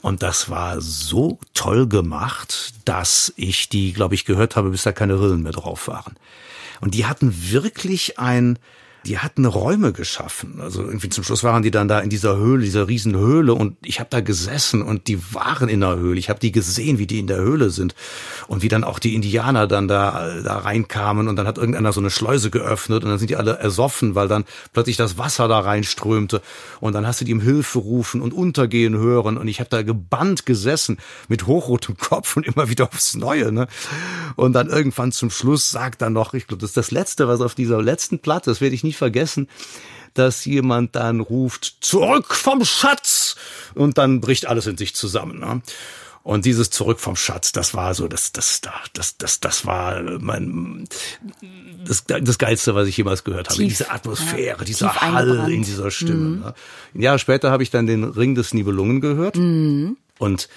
[0.00, 4.92] Und das war so toll gemacht, dass ich die, glaube ich, gehört habe, bis da
[4.92, 6.16] keine Rillen mehr drauf waren.
[6.80, 8.58] Und die hatten wirklich ein,
[9.06, 10.60] die hatten Räume geschaffen.
[10.60, 14.00] Also irgendwie zum Schluss waren die dann da in dieser Höhle, dieser Riesenhöhle und ich
[14.00, 16.18] habe da gesessen und die waren in der Höhle.
[16.18, 17.94] Ich habe die gesehen, wie die in der Höhle sind
[18.48, 22.00] und wie dann auch die Indianer dann da da reinkamen und dann hat irgendeiner so
[22.00, 25.60] eine Schleuse geöffnet und dann sind die alle ersoffen, weil dann plötzlich das Wasser da
[25.60, 26.40] reinströmte
[26.80, 29.82] und dann hast du die um Hilfe rufen und untergehen hören und ich habe da
[29.82, 33.52] gebannt gesessen mit hochrotem Kopf und immer wieder aufs Neue.
[33.52, 33.66] Ne?
[34.36, 37.40] Und dann irgendwann zum Schluss sagt dann noch, ich glaube, das ist das Letzte, was
[37.40, 39.48] auf dieser letzten Platte, das werde ich nicht nie vergessen,
[40.14, 43.36] dass jemand dann ruft, zurück vom Schatz!
[43.74, 45.40] Und dann bricht alles in sich zusammen.
[45.40, 45.62] Ne?
[46.22, 48.62] Und dieses Zurück vom Schatz, das war so, das, das,
[48.94, 50.88] das, das, das war mein,
[51.84, 53.58] das, das Geilste, was ich jemals gehört habe.
[53.58, 56.14] Tief, diese Atmosphäre, ja, dieser Hall in dieser Stimme.
[56.14, 56.40] Mhm.
[56.40, 56.54] Ne?
[56.94, 59.36] Ein Jahr später habe ich dann den Ring des Nibelungen gehört.
[59.36, 59.98] Mhm.
[60.18, 60.48] Und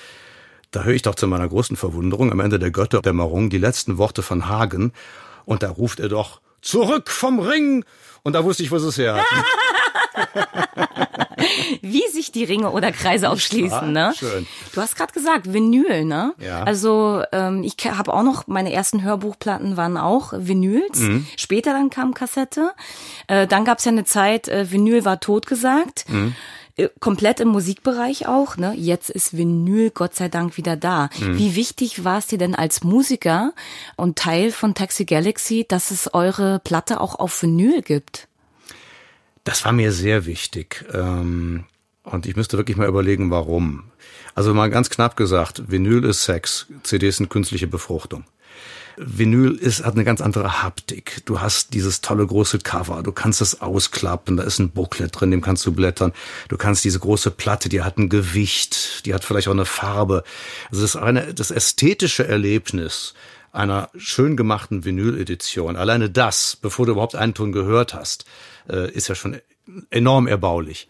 [0.72, 4.22] da höre ich doch zu meiner großen Verwunderung am Ende der Götterdämmerung die letzten Worte
[4.22, 4.94] von Hagen.
[5.44, 7.86] Und da ruft er doch, zurück vom Ring.
[8.24, 9.24] Und da wusste ich, was es her
[11.82, 14.14] Wie sich die Ringe oder Kreise aufschließen, ne?
[14.18, 14.48] Schön.
[14.74, 16.34] Du hast gerade gesagt, Vinyl, ne?
[16.40, 16.64] Ja.
[16.64, 21.00] Also ähm, ich habe auch noch, meine ersten Hörbuchplatten waren auch Vinyls.
[21.00, 21.28] Mhm.
[21.38, 22.72] Später dann kam Kassette.
[23.28, 26.06] Äh, dann gab es ja eine Zeit, äh, Vinyl war totgesagt.
[26.10, 26.36] Mhm.
[26.78, 28.74] Äh, komplett im Musikbereich auch, ne?
[28.76, 31.10] Jetzt ist Vinyl Gott sei Dank wieder da.
[31.20, 31.38] Mhm.
[31.38, 33.54] Wie wichtig war es dir denn als Musiker
[33.96, 38.28] und Teil von Taxi Galaxy, dass es eure Platte auch auf Vinyl gibt?
[39.44, 40.86] Das war mir sehr wichtig.
[40.94, 41.66] Ähm,
[42.04, 43.92] und ich müsste wirklich mal überlegen, warum.
[44.36, 48.24] Also mal ganz knapp gesagt, Vinyl ist Sex, CDs sind künstliche Befruchtung.
[48.98, 51.22] Vinyl ist, hat eine ganz andere Haptik.
[51.26, 55.30] Du hast dieses tolle große Cover, du kannst es ausklappen, da ist ein Booklet drin,
[55.30, 56.14] dem kannst du blättern.
[56.50, 60.24] Du kannst diese große Platte, die hat ein Gewicht, die hat vielleicht auch eine Farbe.
[60.72, 63.14] Also das ist eine, das ästhetische Erlebnis
[63.52, 65.76] einer schön gemachten Vinyl-Edition.
[65.76, 68.26] Alleine das, bevor du überhaupt einen Ton gehört hast,
[68.70, 69.40] äh, ist ja schon
[69.90, 70.88] enorm erbaulich.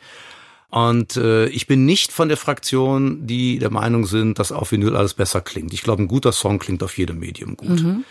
[0.70, 4.98] Und äh, ich bin nicht von der Fraktion, die der Meinung sind, dass auf Vinyl
[4.98, 5.74] alles besser klingt.
[5.74, 7.82] Ich glaube, ein guter Song klingt auf jedem Medium gut.
[7.82, 8.04] Mhm.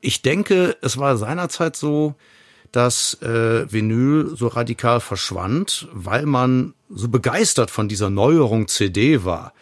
[0.00, 2.16] Ich denke, es war seinerzeit so,
[2.72, 9.52] dass äh, Vinyl so radikal verschwand, weil man so begeistert von dieser Neuerung CD war.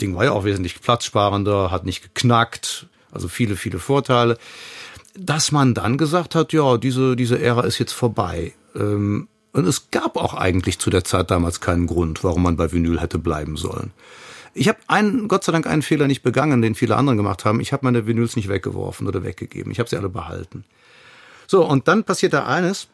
[0.00, 4.38] Ding war ja auch wesentlich platzsparender, hat nicht geknackt, also viele, viele Vorteile.
[5.16, 8.54] Dass man dann gesagt hat, ja, diese, diese Ära ist jetzt vorbei.
[8.76, 12.70] Ähm, und es gab auch eigentlich zu der Zeit damals keinen Grund, warum man bei
[12.70, 13.92] Vinyl hätte bleiben sollen.
[14.54, 17.60] Ich habe einen, Gott sei Dank einen Fehler nicht begangen, den viele andere gemacht haben.
[17.60, 19.70] Ich habe meine Vinyls nicht weggeworfen oder weggegeben.
[19.70, 20.64] Ich habe sie alle behalten.
[21.46, 22.88] So, und dann passiert da eines.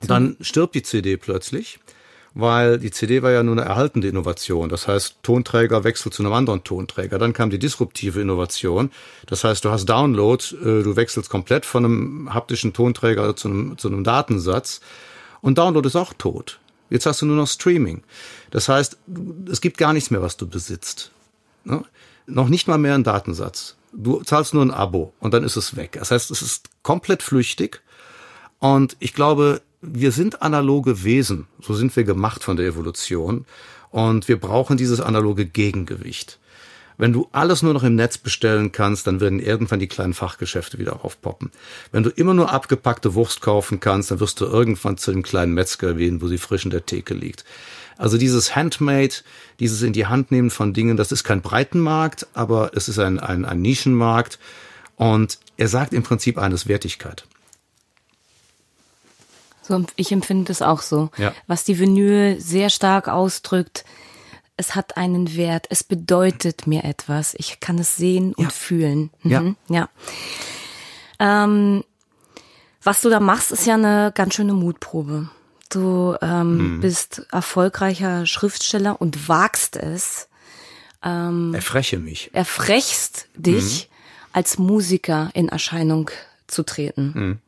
[0.00, 1.78] Dann stirbt die CD plötzlich,
[2.34, 4.68] weil die CD war ja nur eine erhaltende Innovation.
[4.68, 7.18] Das heißt, Tonträger wechselt zu einem anderen Tonträger.
[7.18, 8.90] Dann kam die disruptive Innovation.
[9.26, 13.78] Das heißt, du hast Download, äh, du wechselst komplett von einem haptischen Tonträger zu einem,
[13.78, 14.80] zu einem Datensatz.
[15.46, 16.58] Und Download ist auch tot.
[16.90, 18.02] Jetzt hast du nur noch Streaming.
[18.50, 18.98] Das heißt,
[19.48, 21.12] es gibt gar nichts mehr, was du besitzt.
[21.62, 21.84] Ne?
[22.26, 23.76] Noch nicht mal mehr ein Datensatz.
[23.92, 25.98] Du zahlst nur ein Abo und dann ist es weg.
[26.00, 27.80] Das heißt, es ist komplett flüchtig.
[28.58, 31.46] Und ich glaube, wir sind analoge Wesen.
[31.60, 33.46] So sind wir gemacht von der Evolution.
[33.90, 36.40] Und wir brauchen dieses analoge Gegengewicht.
[36.98, 40.78] Wenn du alles nur noch im Netz bestellen kannst, dann werden irgendwann die kleinen Fachgeschäfte
[40.78, 41.50] wieder aufpoppen.
[41.92, 45.52] Wenn du immer nur abgepackte Wurst kaufen kannst, dann wirst du irgendwann zu dem kleinen
[45.52, 47.44] Metzger gehen, wo sie frisch in der Theke liegt.
[47.98, 49.14] Also dieses Handmade,
[49.60, 53.18] dieses in die Hand nehmen von Dingen, das ist kein Breitenmarkt, aber es ist ein,
[53.18, 54.38] ein, ein Nischenmarkt.
[54.96, 57.24] Und er sagt im Prinzip eines Wertigkeit.
[59.62, 61.10] So, ich empfinde es auch so.
[61.16, 61.32] Ja.
[61.46, 63.84] Was die Vinyl sehr stark ausdrückt,
[64.56, 68.50] es hat einen Wert, es bedeutet mir etwas, ich kann es sehen und ja.
[68.50, 69.10] fühlen.
[69.22, 69.30] Mhm.
[69.30, 69.54] Ja.
[69.68, 69.88] ja.
[71.18, 71.84] Ähm,
[72.82, 75.28] was du da machst, ist ja eine ganz schöne Mutprobe.
[75.68, 76.80] Du ähm, mhm.
[76.80, 80.28] bist erfolgreicher Schriftsteller und wagst es.
[81.02, 82.30] Ähm, Erfreche mich.
[82.32, 83.96] Erfrechst dich, mhm.
[84.32, 86.10] als Musiker in Erscheinung
[86.46, 87.40] zu treten.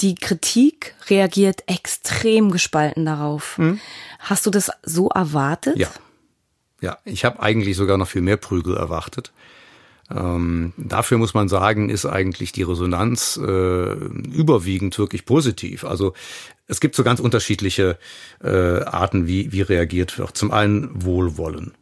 [0.00, 3.58] Die Kritik reagiert extrem gespalten darauf.
[3.58, 3.80] Mhm.
[4.18, 5.76] Hast du das so erwartet?
[5.76, 5.88] Ja.
[6.82, 9.32] Ja, ich habe eigentlich sogar noch viel mehr Prügel erwartet.
[10.10, 15.84] Ähm, dafür muss man sagen, ist eigentlich die Resonanz äh, überwiegend wirklich positiv.
[15.84, 16.12] Also
[16.68, 17.98] es gibt so ganz unterschiedliche
[18.42, 20.36] äh, Arten, wie, wie reagiert wird.
[20.36, 21.72] Zum einen Wohlwollen.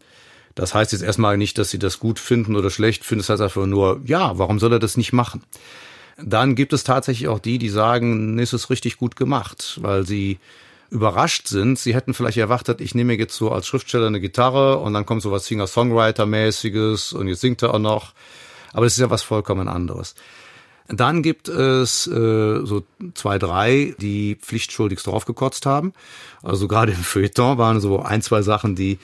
[0.55, 3.21] Das heißt jetzt erstmal nicht, dass sie das gut finden oder schlecht finden.
[3.23, 5.43] Das heißt einfach nur, ja, warum soll er das nicht machen?
[6.17, 10.39] Dann gibt es tatsächlich auch die, die sagen, ist es richtig gut gemacht, weil sie
[10.91, 11.79] überrascht sind.
[11.79, 15.23] Sie hätten vielleicht erwartet, ich nehme jetzt so als Schriftsteller eine Gitarre und dann kommt
[15.23, 18.13] so was Singer-Songwriter-mäßiges und jetzt singt er auch noch.
[18.73, 20.15] Aber das ist ja was vollkommen anderes.
[20.87, 25.95] Dann gibt es äh, so zwei, drei, die pflichtschuldigst draufgekotzt haben.
[26.43, 28.99] Also gerade im Feuilleton waren so ein, zwei Sachen, die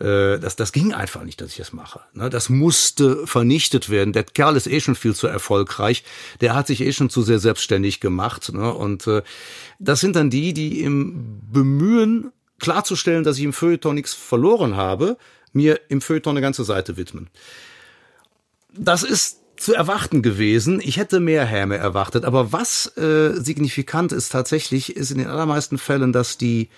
[0.00, 2.00] äh, das, das ging einfach nicht, dass ich das mache.
[2.14, 2.30] Ne?
[2.30, 4.12] Das musste vernichtet werden.
[4.12, 6.04] Der Kerl ist eh schon viel zu erfolgreich.
[6.40, 8.52] Der hat sich eh schon zu sehr selbstständig gemacht.
[8.52, 8.72] Ne?
[8.72, 9.22] Und äh,
[9.78, 15.16] das sind dann die, die im Bemühen klarzustellen, dass ich im Feuilleton nichts verloren habe,
[15.52, 17.28] mir im Feuilleton eine ganze Seite widmen.
[18.76, 20.80] Das ist zu erwarten gewesen.
[20.82, 22.24] Ich hätte mehr Häme erwartet.
[22.24, 26.68] Aber was äh, signifikant ist tatsächlich, ist in den allermeisten Fällen, dass die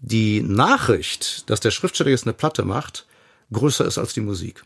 [0.00, 3.06] die Nachricht, dass der Schriftsteller jetzt eine Platte macht,
[3.52, 4.64] größer ist als die Musik.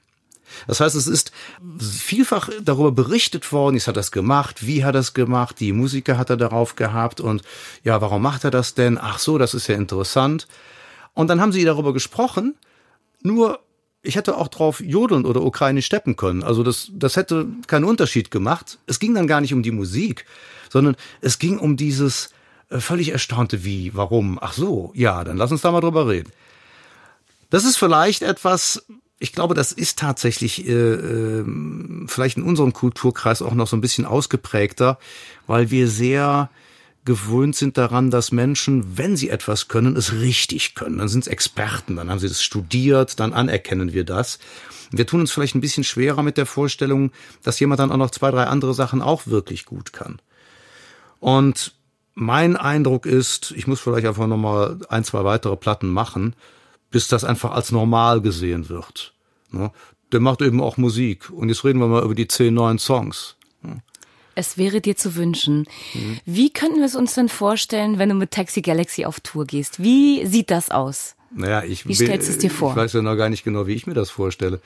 [0.67, 1.31] Das heißt, es ist
[1.79, 6.19] vielfach darüber berichtet worden, ich hat das gemacht, wie hat er das gemacht, die Musiker
[6.19, 7.43] hat er darauf gehabt und
[7.85, 8.99] ja, warum macht er das denn?
[9.01, 10.49] Ach so, das ist ja interessant.
[11.15, 12.57] Und dann haben sie darüber gesprochen,
[13.23, 13.61] nur
[14.03, 16.43] ich hätte auch drauf jodeln oder ukrainisch steppen können.
[16.43, 18.79] Also das, das hätte keinen Unterschied gemacht.
[18.87, 20.25] Es ging dann gar nicht um die Musik,
[20.71, 22.31] sondern es ging um dieses,
[22.79, 26.31] völlig erstaunte, wie, warum, ach so, ja, dann lass uns da mal drüber reden.
[27.51, 28.87] Das ist vielleicht etwas,
[29.19, 31.45] ich glaube, das ist tatsächlich äh, äh,
[32.07, 34.99] vielleicht in unserem Kulturkreis auch noch so ein bisschen ausgeprägter,
[35.47, 36.49] weil wir sehr
[37.05, 40.99] gewöhnt sind daran, dass Menschen, wenn sie etwas können, es richtig können.
[40.99, 44.39] Dann sind es Experten, dann haben sie das studiert, dann anerkennen wir das.
[44.91, 47.11] Wir tun uns vielleicht ein bisschen schwerer mit der Vorstellung,
[47.43, 50.21] dass jemand dann auch noch zwei, drei andere Sachen auch wirklich gut kann.
[51.21, 51.75] Und
[52.21, 56.37] mein Eindruck ist, ich muss vielleicht einfach nochmal ein, zwei weitere Platten machen,
[56.91, 59.15] bis das einfach als normal gesehen wird.
[59.51, 59.71] Ne?
[60.13, 61.31] Der macht eben auch Musik.
[61.31, 63.37] Und jetzt reden wir mal über die zehn neuen Songs.
[64.35, 65.67] Es wäre dir zu wünschen.
[65.95, 66.19] Mhm.
[66.27, 69.83] Wie könnten wir es uns denn vorstellen, wenn du mit Taxi Galaxy auf Tour gehst?
[69.83, 71.17] Wie sieht das aus?
[71.35, 72.73] Naja, ich, wie stellst du es dir vor?
[72.73, 74.61] Ich weiß ja noch gar nicht genau, wie ich mir das vorstelle.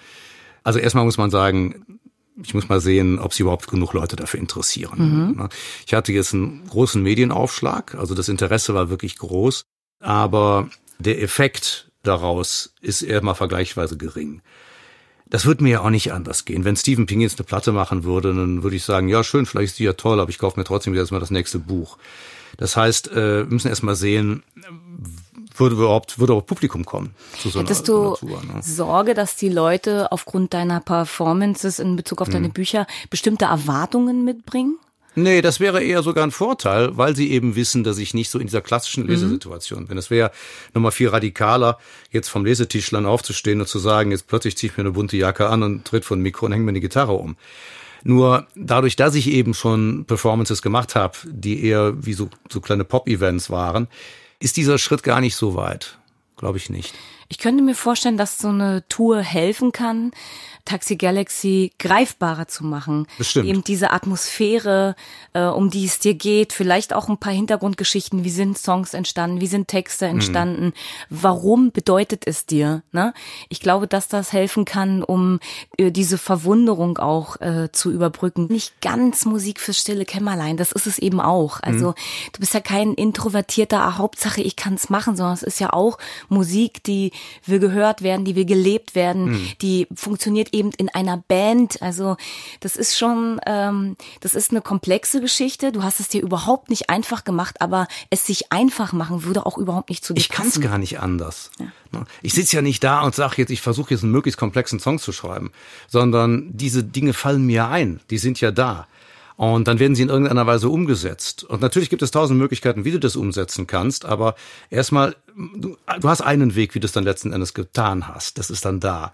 [0.64, 2.00] Also erstmal muss man sagen,
[2.42, 4.98] ich muss mal sehen, ob sich überhaupt genug Leute dafür interessieren.
[4.98, 5.36] Mhm.
[5.36, 5.48] Ne?
[5.86, 9.64] Ich hatte jetzt einen großen Medienaufschlag, also das Interesse war wirklich groß,
[10.00, 10.68] aber
[10.98, 14.42] der Effekt daraus ist eher mal vergleichsweise gering.
[15.26, 16.64] Das würde mir ja auch nicht anders gehen.
[16.64, 19.72] Wenn Stephen Ping jetzt eine Platte machen würde, dann würde ich sagen, ja schön, vielleicht
[19.72, 21.98] ist die ja toll, aber ich kaufe mir trotzdem jetzt mal das nächste Buch.
[22.56, 24.42] Das heißt, äh, wir müssen erst mal sehen,
[25.54, 28.62] würde überhaupt, würde auch Publikum kommen zu so Hättest einer, du Tour, ne?
[28.62, 32.52] Sorge, dass die Leute aufgrund deiner Performances in Bezug auf deine mhm.
[32.52, 34.78] Bücher bestimmte Erwartungen mitbringen?
[35.16, 38.40] Nee, das wäre eher sogar ein Vorteil, weil sie eben wissen, dass ich nicht so
[38.40, 39.10] in dieser klassischen mhm.
[39.10, 39.96] Lesesituation bin.
[39.96, 40.32] Es wäre
[40.74, 41.78] nochmal viel radikaler,
[42.10, 45.48] jetzt vom Lesetischlern aufzustehen und zu sagen, jetzt plötzlich ziehe ich mir eine bunte Jacke
[45.48, 47.36] an und tritt von Mikro und hänge mir eine Gitarre um.
[48.02, 52.84] Nur dadurch, dass ich eben schon Performances gemacht habe, die eher wie so, so kleine
[52.84, 53.88] Pop-Events waren,
[54.44, 55.98] ist dieser Schritt gar nicht so weit.
[56.37, 56.92] Glaube ich nicht.
[57.28, 60.12] Ich könnte mir vorstellen, dass so eine Tour helfen kann,
[60.64, 63.06] Taxi Galaxy greifbarer zu machen.
[63.18, 63.46] Bestimmt.
[63.46, 64.96] Eben diese Atmosphäre,
[65.34, 69.42] äh, um die es dir geht, vielleicht auch ein paar Hintergrundgeschichten, wie sind Songs entstanden,
[69.42, 70.72] wie sind Texte entstanden, mhm.
[71.10, 72.82] warum bedeutet es dir?
[72.92, 73.12] Ne?
[73.50, 75.38] Ich glaube, dass das helfen kann, um
[75.76, 78.46] äh, diese Verwunderung auch äh, zu überbrücken.
[78.46, 81.60] Nicht ganz Musik fürs stille Kämmerlein, das ist es eben auch.
[81.60, 81.94] Also mhm.
[82.32, 85.74] du bist ja kein introvertierter, ah, Hauptsache ich kann es machen, sondern es ist ja
[85.74, 87.12] auch Musik, die
[87.46, 89.48] will gehört werden, die will gelebt werden, mhm.
[89.62, 91.81] die funktioniert eben in einer Band.
[91.83, 92.16] Also
[92.61, 95.72] das ist schon, ähm, das ist eine komplexe Geschichte.
[95.72, 99.59] Du hast es dir überhaupt nicht einfach gemacht, aber es sich einfach machen würde auch
[99.59, 101.50] überhaupt nicht zu dir Ich kann es gar nicht anders.
[101.59, 101.66] Ja.
[101.92, 102.07] Ne?
[102.22, 104.98] Ich sitze ja nicht da und sage jetzt, ich versuche jetzt einen möglichst komplexen Song
[104.98, 105.53] zu schreiben,
[105.88, 108.00] sondern diese Dinge fallen mir ein.
[108.11, 108.87] Die sind ja da.
[109.36, 111.42] Und dann werden sie in irgendeiner Weise umgesetzt.
[111.42, 114.36] Und natürlich gibt es tausend Möglichkeiten, wie du das umsetzen kannst, aber
[114.70, 115.16] erstmal,
[115.56, 118.38] du, du hast einen Weg, wie du es dann letzten Endes getan hast.
[118.38, 119.12] Das ist dann da.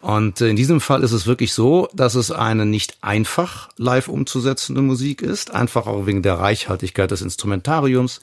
[0.00, 4.80] Und in diesem Fall ist es wirklich so, dass es eine nicht einfach live umzusetzende
[4.80, 8.20] Musik ist, einfach auch wegen der Reichhaltigkeit des Instrumentariums.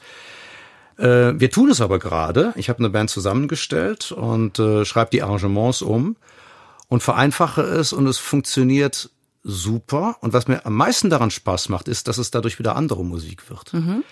[0.96, 2.54] Äh, wir tun es aber gerade.
[2.56, 6.16] Ich habe eine Band zusammengestellt und äh, schreibe die Arrangements um
[6.88, 9.10] und vereinfache es und es funktioniert
[9.46, 10.16] super.
[10.20, 13.48] Und was mir am meisten daran Spaß macht, ist, dass es dadurch wieder andere Musik
[13.48, 13.72] wird.
[13.72, 14.02] Mhm.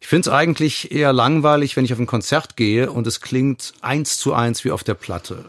[0.00, 3.74] Ich finde es eigentlich eher langweilig, wenn ich auf ein Konzert gehe und es klingt
[3.80, 5.44] eins zu eins wie auf der Platte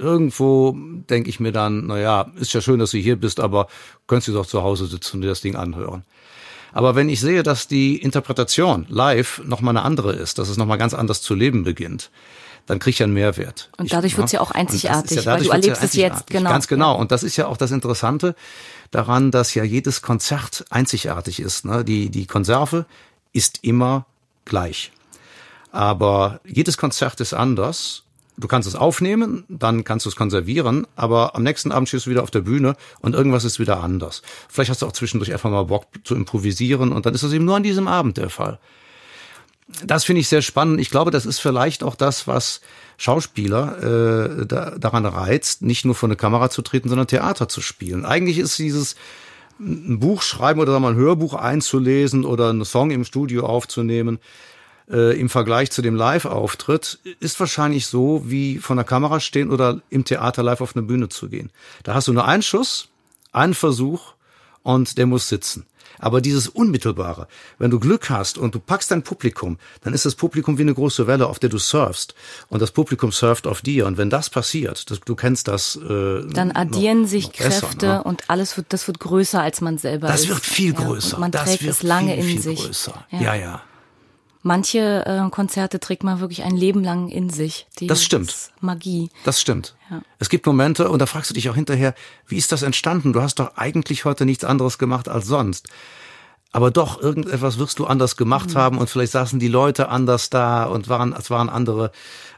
[0.00, 0.74] irgendwo
[1.10, 3.68] denke ich mir dann, na ja, ist ja schön, dass du hier bist, aber
[4.06, 6.04] könntest du doch zu Hause sitzen und dir das Ding anhören.
[6.72, 10.78] Aber wenn ich sehe, dass die Interpretation live nochmal eine andere ist, dass es nochmal
[10.78, 12.10] ganz anders zu leben beginnt,
[12.66, 13.70] dann kriege ich einen Mehrwert.
[13.76, 16.50] Und dadurch wird es ja auch einzigartig, ja, weil du erlebst ja es jetzt, genau.
[16.50, 16.96] Ganz genau.
[16.96, 18.34] Und das ist ja auch das Interessante
[18.90, 21.64] daran, dass ja jedes Konzert einzigartig ist.
[21.64, 21.84] Ne?
[21.84, 22.86] Die, die Konserve
[23.32, 24.06] ist immer
[24.44, 24.92] gleich.
[25.72, 28.04] Aber jedes Konzert ist anders
[28.40, 32.10] du kannst es aufnehmen, dann kannst du es konservieren, aber am nächsten Abend stehst du
[32.10, 34.22] wieder auf der Bühne und irgendwas ist wieder anders.
[34.48, 37.44] Vielleicht hast du auch zwischendurch einfach mal Bock zu improvisieren und dann ist das eben
[37.44, 38.58] nur an diesem Abend der Fall.
[39.86, 40.80] Das finde ich sehr spannend.
[40.80, 42.60] Ich glaube, das ist vielleicht auch das, was
[42.96, 47.60] Schauspieler äh, da, daran reizt, nicht nur vor eine Kamera zu treten, sondern Theater zu
[47.60, 48.04] spielen.
[48.04, 48.96] Eigentlich ist dieses
[49.58, 54.18] ein Buch schreiben oder mal ein Hörbuch einzulesen oder einen Song im Studio aufzunehmen,
[54.90, 59.80] äh, im Vergleich zu dem Live-Auftritt ist wahrscheinlich so, wie von der Kamera stehen oder
[59.90, 61.50] im Theater live auf eine Bühne zu gehen.
[61.84, 62.88] Da hast du nur einen Schuss,
[63.32, 64.14] einen Versuch
[64.62, 65.66] und der muss sitzen.
[65.98, 70.14] Aber dieses Unmittelbare, wenn du Glück hast und du packst dein Publikum, dann ist das
[70.14, 72.14] Publikum wie eine große Welle, auf der du surfst.
[72.48, 73.86] Und das Publikum surft auf dir.
[73.86, 75.76] Und wenn das passiert, das, du kennst das.
[75.76, 78.02] Äh, dann addieren noch, sich noch Kräfte besser, ne?
[78.04, 80.30] und alles wird, das wird größer, als man selber das ist.
[80.30, 81.12] Das wird viel größer.
[81.12, 82.64] Ja, man das trägt es lange viel, in viel sich.
[82.64, 83.06] Größer.
[83.10, 83.34] Ja, ja.
[83.34, 83.62] ja.
[84.42, 87.66] Manche äh, Konzerte trägt man wirklich ein Leben lang in sich.
[87.78, 88.50] Die das stimmt.
[88.60, 89.10] Magie.
[89.24, 89.76] Das stimmt.
[89.90, 90.00] Ja.
[90.18, 91.94] Es gibt Momente, und da fragst du dich auch hinterher,
[92.26, 93.12] wie ist das entstanden?
[93.12, 95.68] Du hast doch eigentlich heute nichts anderes gemacht als sonst
[96.52, 98.58] aber doch irgendetwas wirst du anders gemacht mhm.
[98.58, 101.92] haben und vielleicht saßen die Leute anders da und waren es waren andere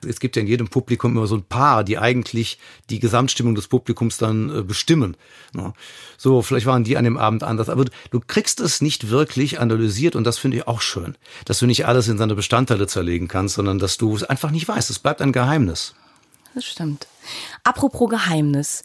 [0.07, 2.59] es gibt ja in jedem Publikum immer so ein paar die eigentlich
[2.91, 5.17] die Gesamtstimmung des Publikums dann äh, bestimmen
[5.55, 5.73] ne?
[6.19, 10.15] so vielleicht waren die an dem Abend anders aber du kriegst es nicht wirklich analysiert
[10.17, 13.55] und das finde ich auch schön dass du nicht alles in seine Bestandteile zerlegen kannst
[13.55, 15.95] sondern dass du es einfach nicht weißt es bleibt ein Geheimnis
[16.55, 17.07] das stimmt
[17.65, 18.83] apropos Geheimnis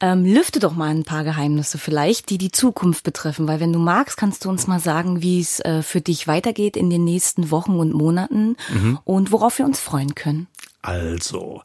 [0.00, 3.78] ähm, lüfte doch mal ein paar Geheimnisse vielleicht, die die Zukunft betreffen, weil wenn du
[3.78, 7.50] magst, kannst du uns mal sagen, wie es äh, für dich weitergeht in den nächsten
[7.50, 8.98] Wochen und Monaten mhm.
[9.04, 10.46] und worauf wir uns freuen können.
[10.82, 11.62] Also,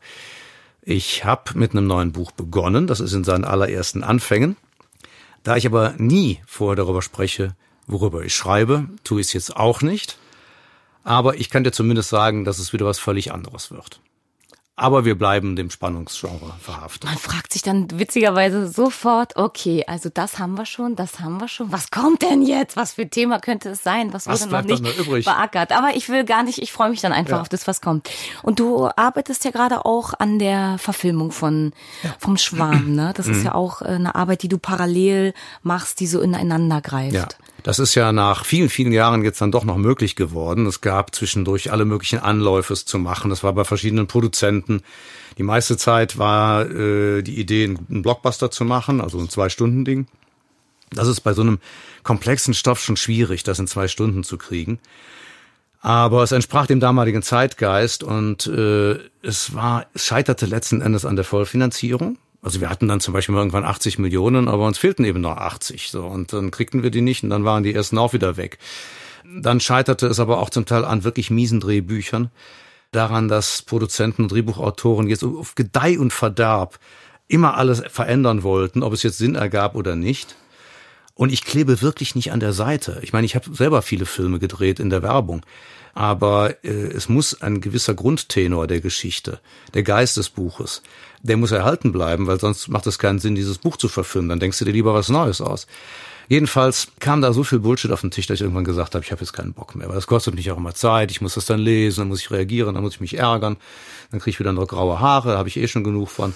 [0.81, 4.57] ich habe mit einem neuen Buch begonnen, das ist in seinen allerersten Anfängen.
[5.43, 9.81] Da ich aber nie vorher darüber spreche, worüber ich schreibe, tue ich es jetzt auch
[9.81, 10.17] nicht.
[11.03, 13.99] Aber ich kann dir zumindest sagen, dass es wieder was völlig anderes wird.
[14.75, 17.07] Aber wir bleiben dem Spannungsgenre verhaftet.
[17.07, 21.47] Man fragt sich dann witzigerweise sofort, okay, also das haben wir schon, das haben wir
[21.47, 21.71] schon.
[21.71, 22.75] Was kommt denn jetzt?
[22.75, 24.13] Was für ein Thema könnte es sein?
[24.13, 25.25] Was, was wurde noch nicht übrig?
[25.25, 25.71] beackert?
[25.73, 27.41] Aber ich will gar nicht, ich freue mich dann einfach ja.
[27.41, 28.09] auf das, was kommt.
[28.41, 32.15] Und du arbeitest ja gerade auch an der Verfilmung von ja.
[32.17, 33.13] vom Schwarm, ne?
[33.15, 33.33] Das mhm.
[33.33, 37.13] ist ja auch äh, eine Arbeit, die du parallel machst, die so ineinander greift.
[37.13, 37.27] Ja.
[37.63, 40.65] Das ist ja nach vielen, vielen Jahren jetzt dann doch noch möglich geworden.
[40.65, 43.29] Es gab zwischendurch alle möglichen Anläufe, es zu machen.
[43.29, 44.62] Das war bei verschiedenen Produzenten.
[45.37, 50.07] Die meiste Zeit war äh, die Idee, einen Blockbuster zu machen, also ein Zwei-Stunden-Ding.
[50.91, 51.59] Das ist bei so einem
[52.03, 54.79] komplexen Stoff schon schwierig, das in zwei Stunden zu kriegen.
[55.81, 61.15] Aber es entsprach dem damaligen Zeitgeist und äh, es war, es scheiterte letzten Endes an
[61.15, 62.17] der Vollfinanzierung.
[62.41, 65.89] Also wir hatten dann zum Beispiel irgendwann 80 Millionen, aber uns fehlten eben noch 80.
[65.89, 68.59] So und dann kriegten wir die nicht und dann waren die ersten auch wieder weg.
[69.25, 72.31] Dann scheiterte es aber auch zum Teil an wirklich miesen Drehbüchern,
[72.95, 76.79] daran, dass Produzenten und Drehbuchautoren jetzt auf Gedeih und Verderb
[77.27, 80.35] immer alles verändern wollten, ob es jetzt Sinn ergab oder nicht.
[81.15, 82.99] Und ich klebe wirklich nicht an der Seite.
[83.03, 85.45] Ich meine, ich habe selber viele Filme gedreht in der Werbung.
[85.93, 89.39] Aber äh, es muss ein gewisser Grundtenor der Geschichte,
[89.75, 90.81] der Geist des Buches,
[91.21, 94.29] der muss erhalten bleiben, weil sonst macht es keinen Sinn, dieses Buch zu verfilmen.
[94.29, 95.67] Dann denkst du dir lieber was Neues aus.
[96.29, 99.11] Jedenfalls kam da so viel Bullshit auf den Tisch, dass ich irgendwann gesagt habe, ich
[99.11, 101.45] habe jetzt keinen Bock mehr, weil das kostet mich auch immer Zeit, ich muss das
[101.45, 103.57] dann lesen, dann muss ich reagieren, dann muss ich mich ärgern,
[104.11, 106.33] dann kriege ich wieder noch graue Haare, habe ich eh schon genug von.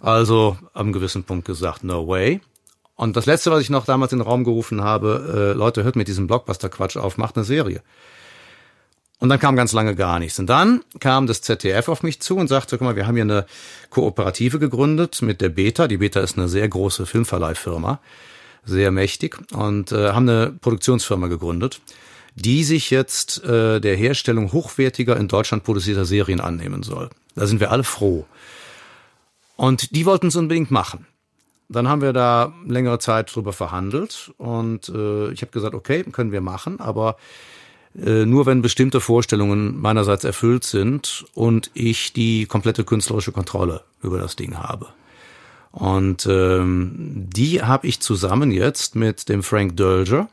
[0.00, 2.40] Also am gewissen Punkt gesagt, no way.
[2.96, 5.96] Und das Letzte, was ich noch damals in den Raum gerufen habe, äh, Leute, hört
[5.96, 7.82] mit diesem Blockbuster-Quatsch auf, macht eine Serie.
[9.22, 10.40] Und dann kam ganz lange gar nichts.
[10.40, 13.22] Und dann kam das ZDF auf mich zu und sagte, guck mal, wir haben hier
[13.22, 13.46] eine
[13.88, 15.86] Kooperative gegründet mit der Beta.
[15.86, 18.00] Die Beta ist eine sehr große Filmverleihfirma,
[18.64, 21.80] sehr mächtig und äh, haben eine Produktionsfirma gegründet,
[22.34, 27.10] die sich jetzt äh, der Herstellung hochwertiger in Deutschland produzierter Serien annehmen soll.
[27.34, 28.26] Da sind wir alle froh.
[29.56, 31.06] Und die wollten es unbedingt machen.
[31.68, 36.32] Dann haben wir da längere Zeit drüber verhandelt und äh, ich habe gesagt, okay, können
[36.32, 37.16] wir machen, aber
[37.96, 44.18] äh, nur wenn bestimmte Vorstellungen meinerseits erfüllt sind und ich die komplette künstlerische Kontrolle über
[44.18, 44.88] das Ding habe.
[45.72, 50.28] Und ähm, die habe ich zusammen jetzt mit dem Frank Dölger.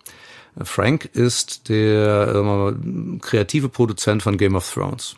[0.61, 5.15] Frank ist der äh, kreative Produzent von Game of Thrones.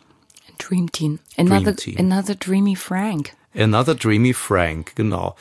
[0.58, 1.18] Dream Team.
[1.36, 1.96] Another, Dream Team.
[1.98, 3.32] another dreamy Frank.
[3.54, 5.34] Another Dreamy Frank, genau.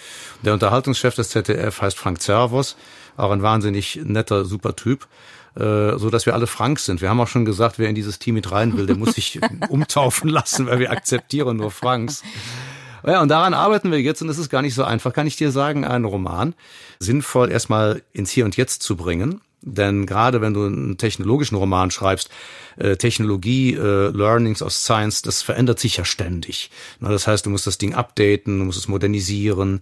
[0.43, 2.75] Der Unterhaltungschef des ZDF heißt Frank Zervos,
[3.15, 5.07] auch ein wahnsinnig netter, super Typ
[5.55, 7.01] äh, so dass wir alle Frank sind.
[7.01, 9.39] Wir haben auch schon gesagt, wer in dieses Team mit rein will, der muss sich
[9.69, 12.23] umtaufen lassen, weil wir akzeptieren nur Franks.
[13.05, 15.35] Ja, und daran arbeiten wir jetzt und es ist gar nicht so einfach, kann ich
[15.35, 16.53] dir sagen, einen Roman
[16.99, 19.41] sinnvoll erstmal ins Hier und Jetzt zu bringen.
[19.63, 22.31] Denn gerade wenn du einen technologischen Roman schreibst,
[22.77, 26.71] äh, Technologie, äh, Learnings aus Science, das verändert sich ja ständig.
[26.99, 29.81] Das heißt, du musst das Ding updaten, du musst es modernisieren.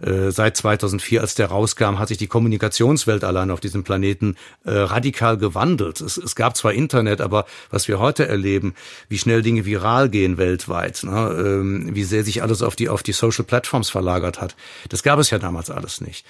[0.00, 4.72] Äh, seit 2004, als der rauskam, hat sich die Kommunikationswelt allein auf diesem Planeten äh,
[4.72, 6.00] radikal gewandelt.
[6.00, 8.74] Es, es, gab zwar Internet, aber was wir heute erleben,
[9.08, 13.02] wie schnell Dinge viral gehen weltweit, ne, ähm, wie sehr sich alles auf die auf
[13.02, 14.56] die Social Platforms verlagert hat,
[14.88, 16.26] das gab es ja damals alles nicht.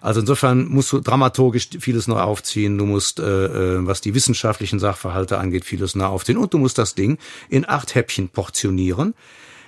[0.00, 2.78] Also insofern musst du dramaturgisch vieles neu aufziehen.
[2.78, 6.38] Du musst, äh, äh, was die wissenschaftlichen Sachverhalte angeht, vieles neu aufziehen.
[6.38, 9.14] Und du musst das Ding in acht Häppchen portionieren,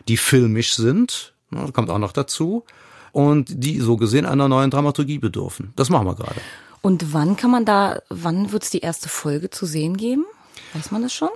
[0.06, 1.34] die filmisch sind.
[1.50, 2.64] Ne, kommt auch noch dazu.
[3.18, 5.72] Und die so gesehen einer neuen Dramaturgie bedürfen.
[5.74, 6.40] Das machen wir gerade.
[6.82, 10.24] Und wann kann man da, wann wird es die erste Folge zu sehen geben?
[10.72, 11.30] Weiß man das schon?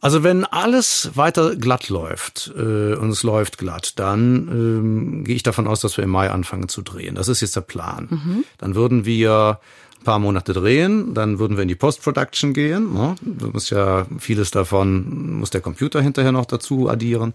[0.00, 5.44] Also wenn alles weiter glatt läuft äh, und es läuft glatt, dann ähm, gehe ich
[5.44, 7.14] davon aus, dass wir im Mai anfangen zu drehen.
[7.14, 8.08] Das ist jetzt der Plan.
[8.10, 8.44] Mhm.
[8.58, 9.60] Dann würden wir
[10.00, 12.94] ein paar Monate drehen, dann würden wir in die Post-Production gehen.
[12.94, 13.14] Ne?
[13.20, 17.32] Du musst ja vieles davon, muss der Computer hinterher noch dazu addieren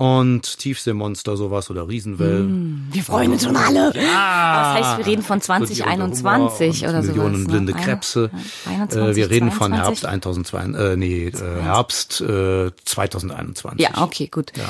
[0.00, 2.86] und Tiefseemonster sowas oder Riesenwellen.
[2.86, 3.92] Mm, wir freuen uns schon alle.
[3.94, 4.72] Ja.
[4.74, 7.08] Das heißt, wir reden von 2021 oder so.
[7.08, 7.78] Millionen sowas, blinde ne?
[7.82, 8.30] Krebse.
[8.64, 9.58] 21, äh, wir reden 22?
[9.58, 13.78] von Herbst 1002, äh, nee, äh, Herbst äh, 2021.
[13.78, 14.52] Ja, okay, gut.
[14.56, 14.64] Ja.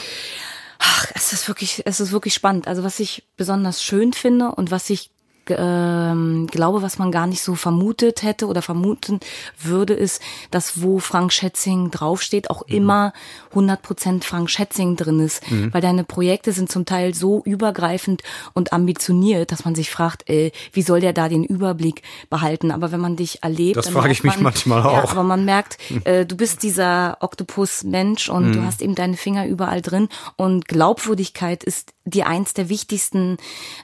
[0.81, 2.66] Ach, es ist wirklich, es ist wirklich spannend.
[2.66, 5.11] Also was ich besonders schön finde und was ich
[5.49, 9.20] ähm, glaube, was man gar nicht so vermutet hätte oder vermuten
[9.59, 10.20] würde, ist,
[10.51, 12.74] dass wo Frank Schätzing draufsteht, auch mhm.
[12.74, 13.12] immer
[13.55, 15.51] 100% Frank Schätzing drin ist.
[15.51, 15.72] Mhm.
[15.72, 18.22] Weil deine Projekte sind zum Teil so übergreifend
[18.53, 22.70] und ambitioniert, dass man sich fragt, äh, wie soll der da den Überblick behalten?
[22.70, 23.76] Aber wenn man dich erlebt...
[23.76, 24.93] Das frage ich mich man, manchmal auch.
[24.93, 28.53] Ja, aber man merkt, äh, du bist dieser Oktopus-Mensch und mhm.
[28.53, 33.36] du hast eben deine Finger überall drin und Glaubwürdigkeit ist dir eins der wichtigsten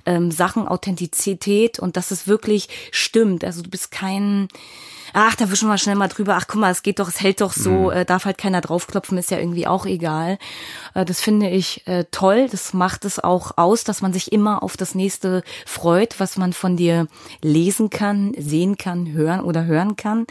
[0.04, 3.44] ähm, Sachen, Authentizität und dass es wirklich stimmt.
[3.44, 4.48] Also du bist kein,
[5.12, 7.40] ach, da wischen wir schnell mal drüber, ach guck mal, es geht doch, es hält
[7.40, 7.90] doch so, mhm.
[7.90, 10.38] äh, darf halt keiner draufklopfen, ist ja irgendwie auch egal.
[10.94, 14.62] Äh, das finde ich äh, toll, das macht es auch aus, dass man sich immer
[14.62, 17.08] auf das nächste freut, was man von dir
[17.42, 20.26] lesen kann, sehen kann, hören oder hören kann.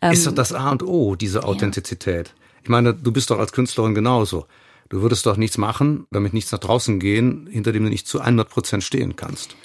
[0.00, 2.28] Ähm, ist doch das A und O, diese Authentizität.
[2.28, 2.34] Ja.
[2.62, 4.46] Ich meine, du bist doch als Künstlerin genauso.
[4.88, 8.20] Du würdest doch nichts machen, damit nichts nach draußen gehen, hinter dem du nicht zu
[8.20, 9.56] 100 Prozent stehen kannst.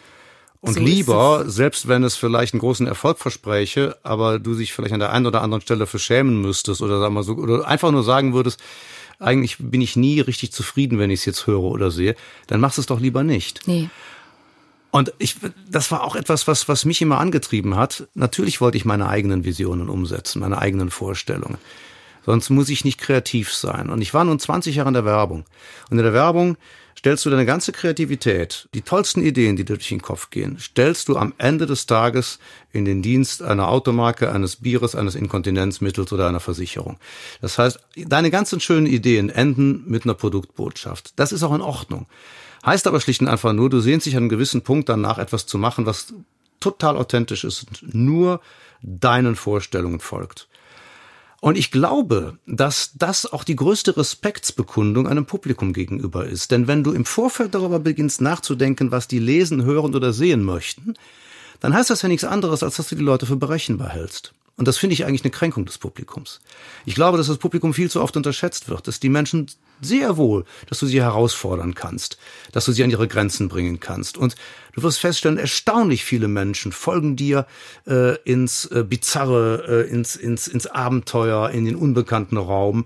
[0.62, 4.94] Und so lieber, selbst wenn es vielleicht einen großen Erfolg verspräche, aber du dich vielleicht
[4.94, 7.92] an der einen oder anderen Stelle für schämen müsstest oder sag mal so, oder einfach
[7.92, 8.60] nur sagen würdest,
[9.20, 12.16] eigentlich bin ich nie richtig zufrieden, wenn ich es jetzt höre oder sehe,
[12.48, 13.68] dann machst du es doch lieber nicht.
[13.68, 13.90] Nee.
[14.92, 15.36] Und ich,
[15.70, 18.08] das war auch etwas, was, was mich immer angetrieben hat.
[18.16, 21.58] Natürlich wollte ich meine eigenen Visionen umsetzen, meine eigenen Vorstellungen.
[22.26, 23.90] Sonst muss ich nicht kreativ sein.
[23.90, 25.46] Und ich war nun 20 Jahre in der Werbung.
[25.90, 26.58] Und in der Werbung
[27.00, 31.08] stellst du deine ganze Kreativität, die tollsten Ideen, die dir durch den Kopf gehen, stellst
[31.08, 32.40] du am Ende des Tages
[32.74, 37.00] in den Dienst einer Automarke, eines Bieres, eines Inkontinenzmittels oder einer Versicherung.
[37.40, 41.14] Das heißt, deine ganzen schönen Ideen enden mit einer Produktbotschaft.
[41.16, 42.06] Das ist auch in Ordnung.
[42.66, 45.46] Heißt aber schlicht und einfach nur, du sehnst dich an einem gewissen Punkt danach etwas
[45.46, 46.14] zu machen, was
[46.60, 48.42] total authentisch ist und nur
[48.82, 50.50] deinen Vorstellungen folgt.
[51.42, 56.52] Und ich glaube, dass das auch die größte Respektsbekundung einem Publikum gegenüber ist.
[56.52, 60.96] Denn wenn du im Vorfeld darüber beginnst nachzudenken, was die lesen, hören oder sehen möchten,
[61.62, 64.34] dann heißt das ja nichts anderes, als dass du die Leute für berechenbar hältst.
[64.60, 66.42] Und das finde ich eigentlich eine Kränkung des Publikums.
[66.86, 69.48] Ich glaube, dass das Publikum viel zu oft unterschätzt wird, dass die Menschen
[69.80, 72.18] sehr wohl, dass du sie herausfordern kannst,
[72.52, 74.18] dass du sie an ihre Grenzen bringen kannst.
[74.18, 74.36] Und
[74.74, 77.48] du wirst feststellen, erstaunlich viele Menschen folgen dir
[77.88, 82.86] äh, ins äh, Bizarre, äh, ins, ins, ins Abenteuer, in den unbekannten Raum.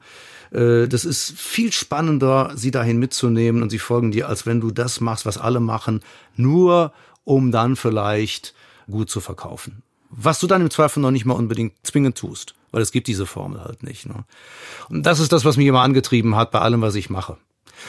[0.52, 4.70] Äh, das ist viel spannender, sie dahin mitzunehmen und sie folgen dir, als wenn du
[4.70, 6.02] das machst, was alle machen,
[6.36, 6.94] nur
[7.24, 8.54] um dann vielleicht
[8.88, 9.82] gut zu verkaufen.
[10.16, 13.26] Was du dann im Zweifel noch nicht mal unbedingt zwingend tust, weil es gibt diese
[13.26, 14.05] Formel halt nicht.
[14.05, 14.26] Ne?
[14.89, 17.38] Und das ist das, was mich immer angetrieben hat bei allem, was ich mache.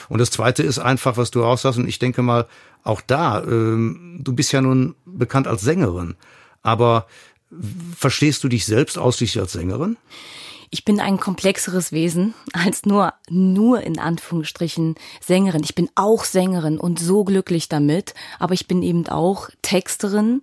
[0.09, 2.47] Und das Zweite ist einfach, was du auch sagst, und ich denke mal,
[2.83, 6.17] auch da, ähm, du bist ja nun bekannt als Sängerin,
[6.63, 7.07] aber
[7.97, 9.97] verstehst du dich selbst ausschließlich als Sängerin?
[10.75, 15.63] Ich bin ein komplexeres Wesen als nur, nur in Anführungsstrichen Sängerin.
[15.63, 20.43] Ich bin auch Sängerin und so glücklich damit, aber ich bin eben auch Texterin.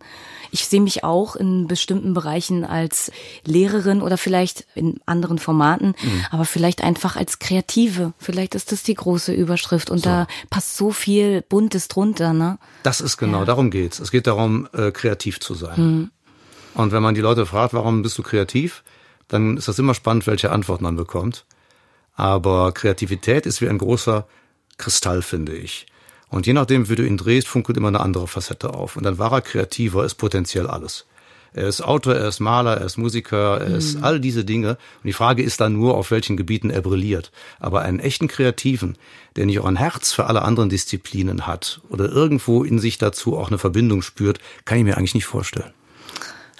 [0.49, 3.11] Ich sehe mich auch in bestimmten Bereichen als
[3.43, 6.25] Lehrerin oder vielleicht in anderen Formaten, mhm.
[6.32, 8.13] aber vielleicht einfach als Kreative.
[8.17, 10.05] Vielleicht ist das die große Überschrift und so.
[10.05, 12.57] da passt so viel Buntes drunter, ne?
[12.84, 13.45] Das ist genau, ja.
[13.45, 13.99] darum geht's.
[13.99, 15.73] Es geht darum, äh, kreativ zu sein.
[15.77, 16.11] Mhm.
[16.73, 18.82] Und wenn man die Leute fragt, warum bist du kreativ,
[19.32, 21.45] dann ist das immer spannend, welche Antwort man bekommt.
[22.15, 24.27] Aber Kreativität ist wie ein großer
[24.77, 25.86] Kristall, finde ich.
[26.27, 28.97] Und je nachdem, wie du ihn drehst, funkelt immer eine andere Facette auf.
[28.97, 31.05] Und ein wahrer Kreativer ist potenziell alles.
[31.53, 33.75] Er ist Autor, er ist Maler, er ist Musiker, er mhm.
[33.75, 34.71] ist all diese Dinge.
[34.71, 37.32] Und die Frage ist dann nur, auf welchen Gebieten er brilliert.
[37.59, 38.97] Aber einen echten Kreativen,
[39.38, 43.38] der nicht auch ein Herz für alle anderen Disziplinen hat oder irgendwo in sich dazu
[43.38, 45.73] auch eine Verbindung spürt, kann ich mir eigentlich nicht vorstellen.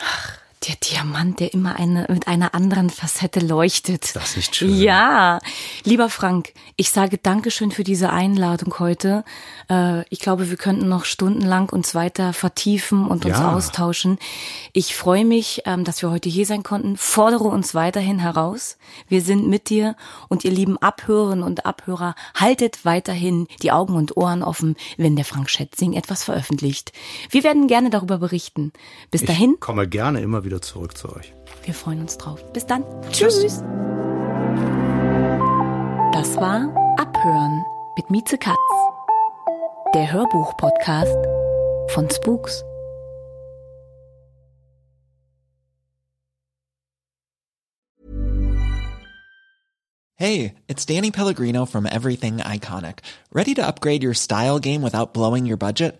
[0.03, 4.16] Ach, der Diamant, der immer eine, mit einer anderen Facette leuchtet.
[4.16, 4.78] Das ist nicht schön.
[4.78, 5.39] Ja.
[5.84, 9.24] Lieber Frank, ich sage Dankeschön für diese Einladung heute.
[9.70, 13.55] Äh, ich glaube, wir könnten noch stundenlang uns weiter vertiefen und uns ja.
[13.55, 14.20] austauschen.
[14.72, 16.95] Ich freue mich, ähm, dass wir heute hier sein konnten.
[16.95, 18.78] Fordere uns weiterhin heraus.
[19.07, 19.95] Wir sind mit dir
[20.30, 25.26] und ihr lieben Abhörerinnen und Abhörer, haltet weiterhin die Augen und Ohren offen, wenn der
[25.26, 26.91] Frank Schätzing etwas veröffentlicht.
[27.32, 28.72] Wir werden gerne darüber berichten.
[29.09, 29.53] Bis dahin.
[29.55, 31.34] Ich komme gerne immer wieder wieder zurück zu euch.
[31.64, 32.43] Wir freuen uns drauf.
[32.52, 32.84] Bis dann.
[33.12, 33.39] Tschüss.
[33.39, 33.64] Tschüss.
[36.14, 37.64] Das war Abhören
[37.95, 38.58] mit Mieze Katz.
[39.93, 41.18] Der Hörbuch-Podcast
[41.93, 42.64] von Spooks.
[50.16, 52.99] Hey, it's Danny Pellegrino from Everything Iconic.
[53.34, 55.99] Ready to upgrade your style game without blowing your budget?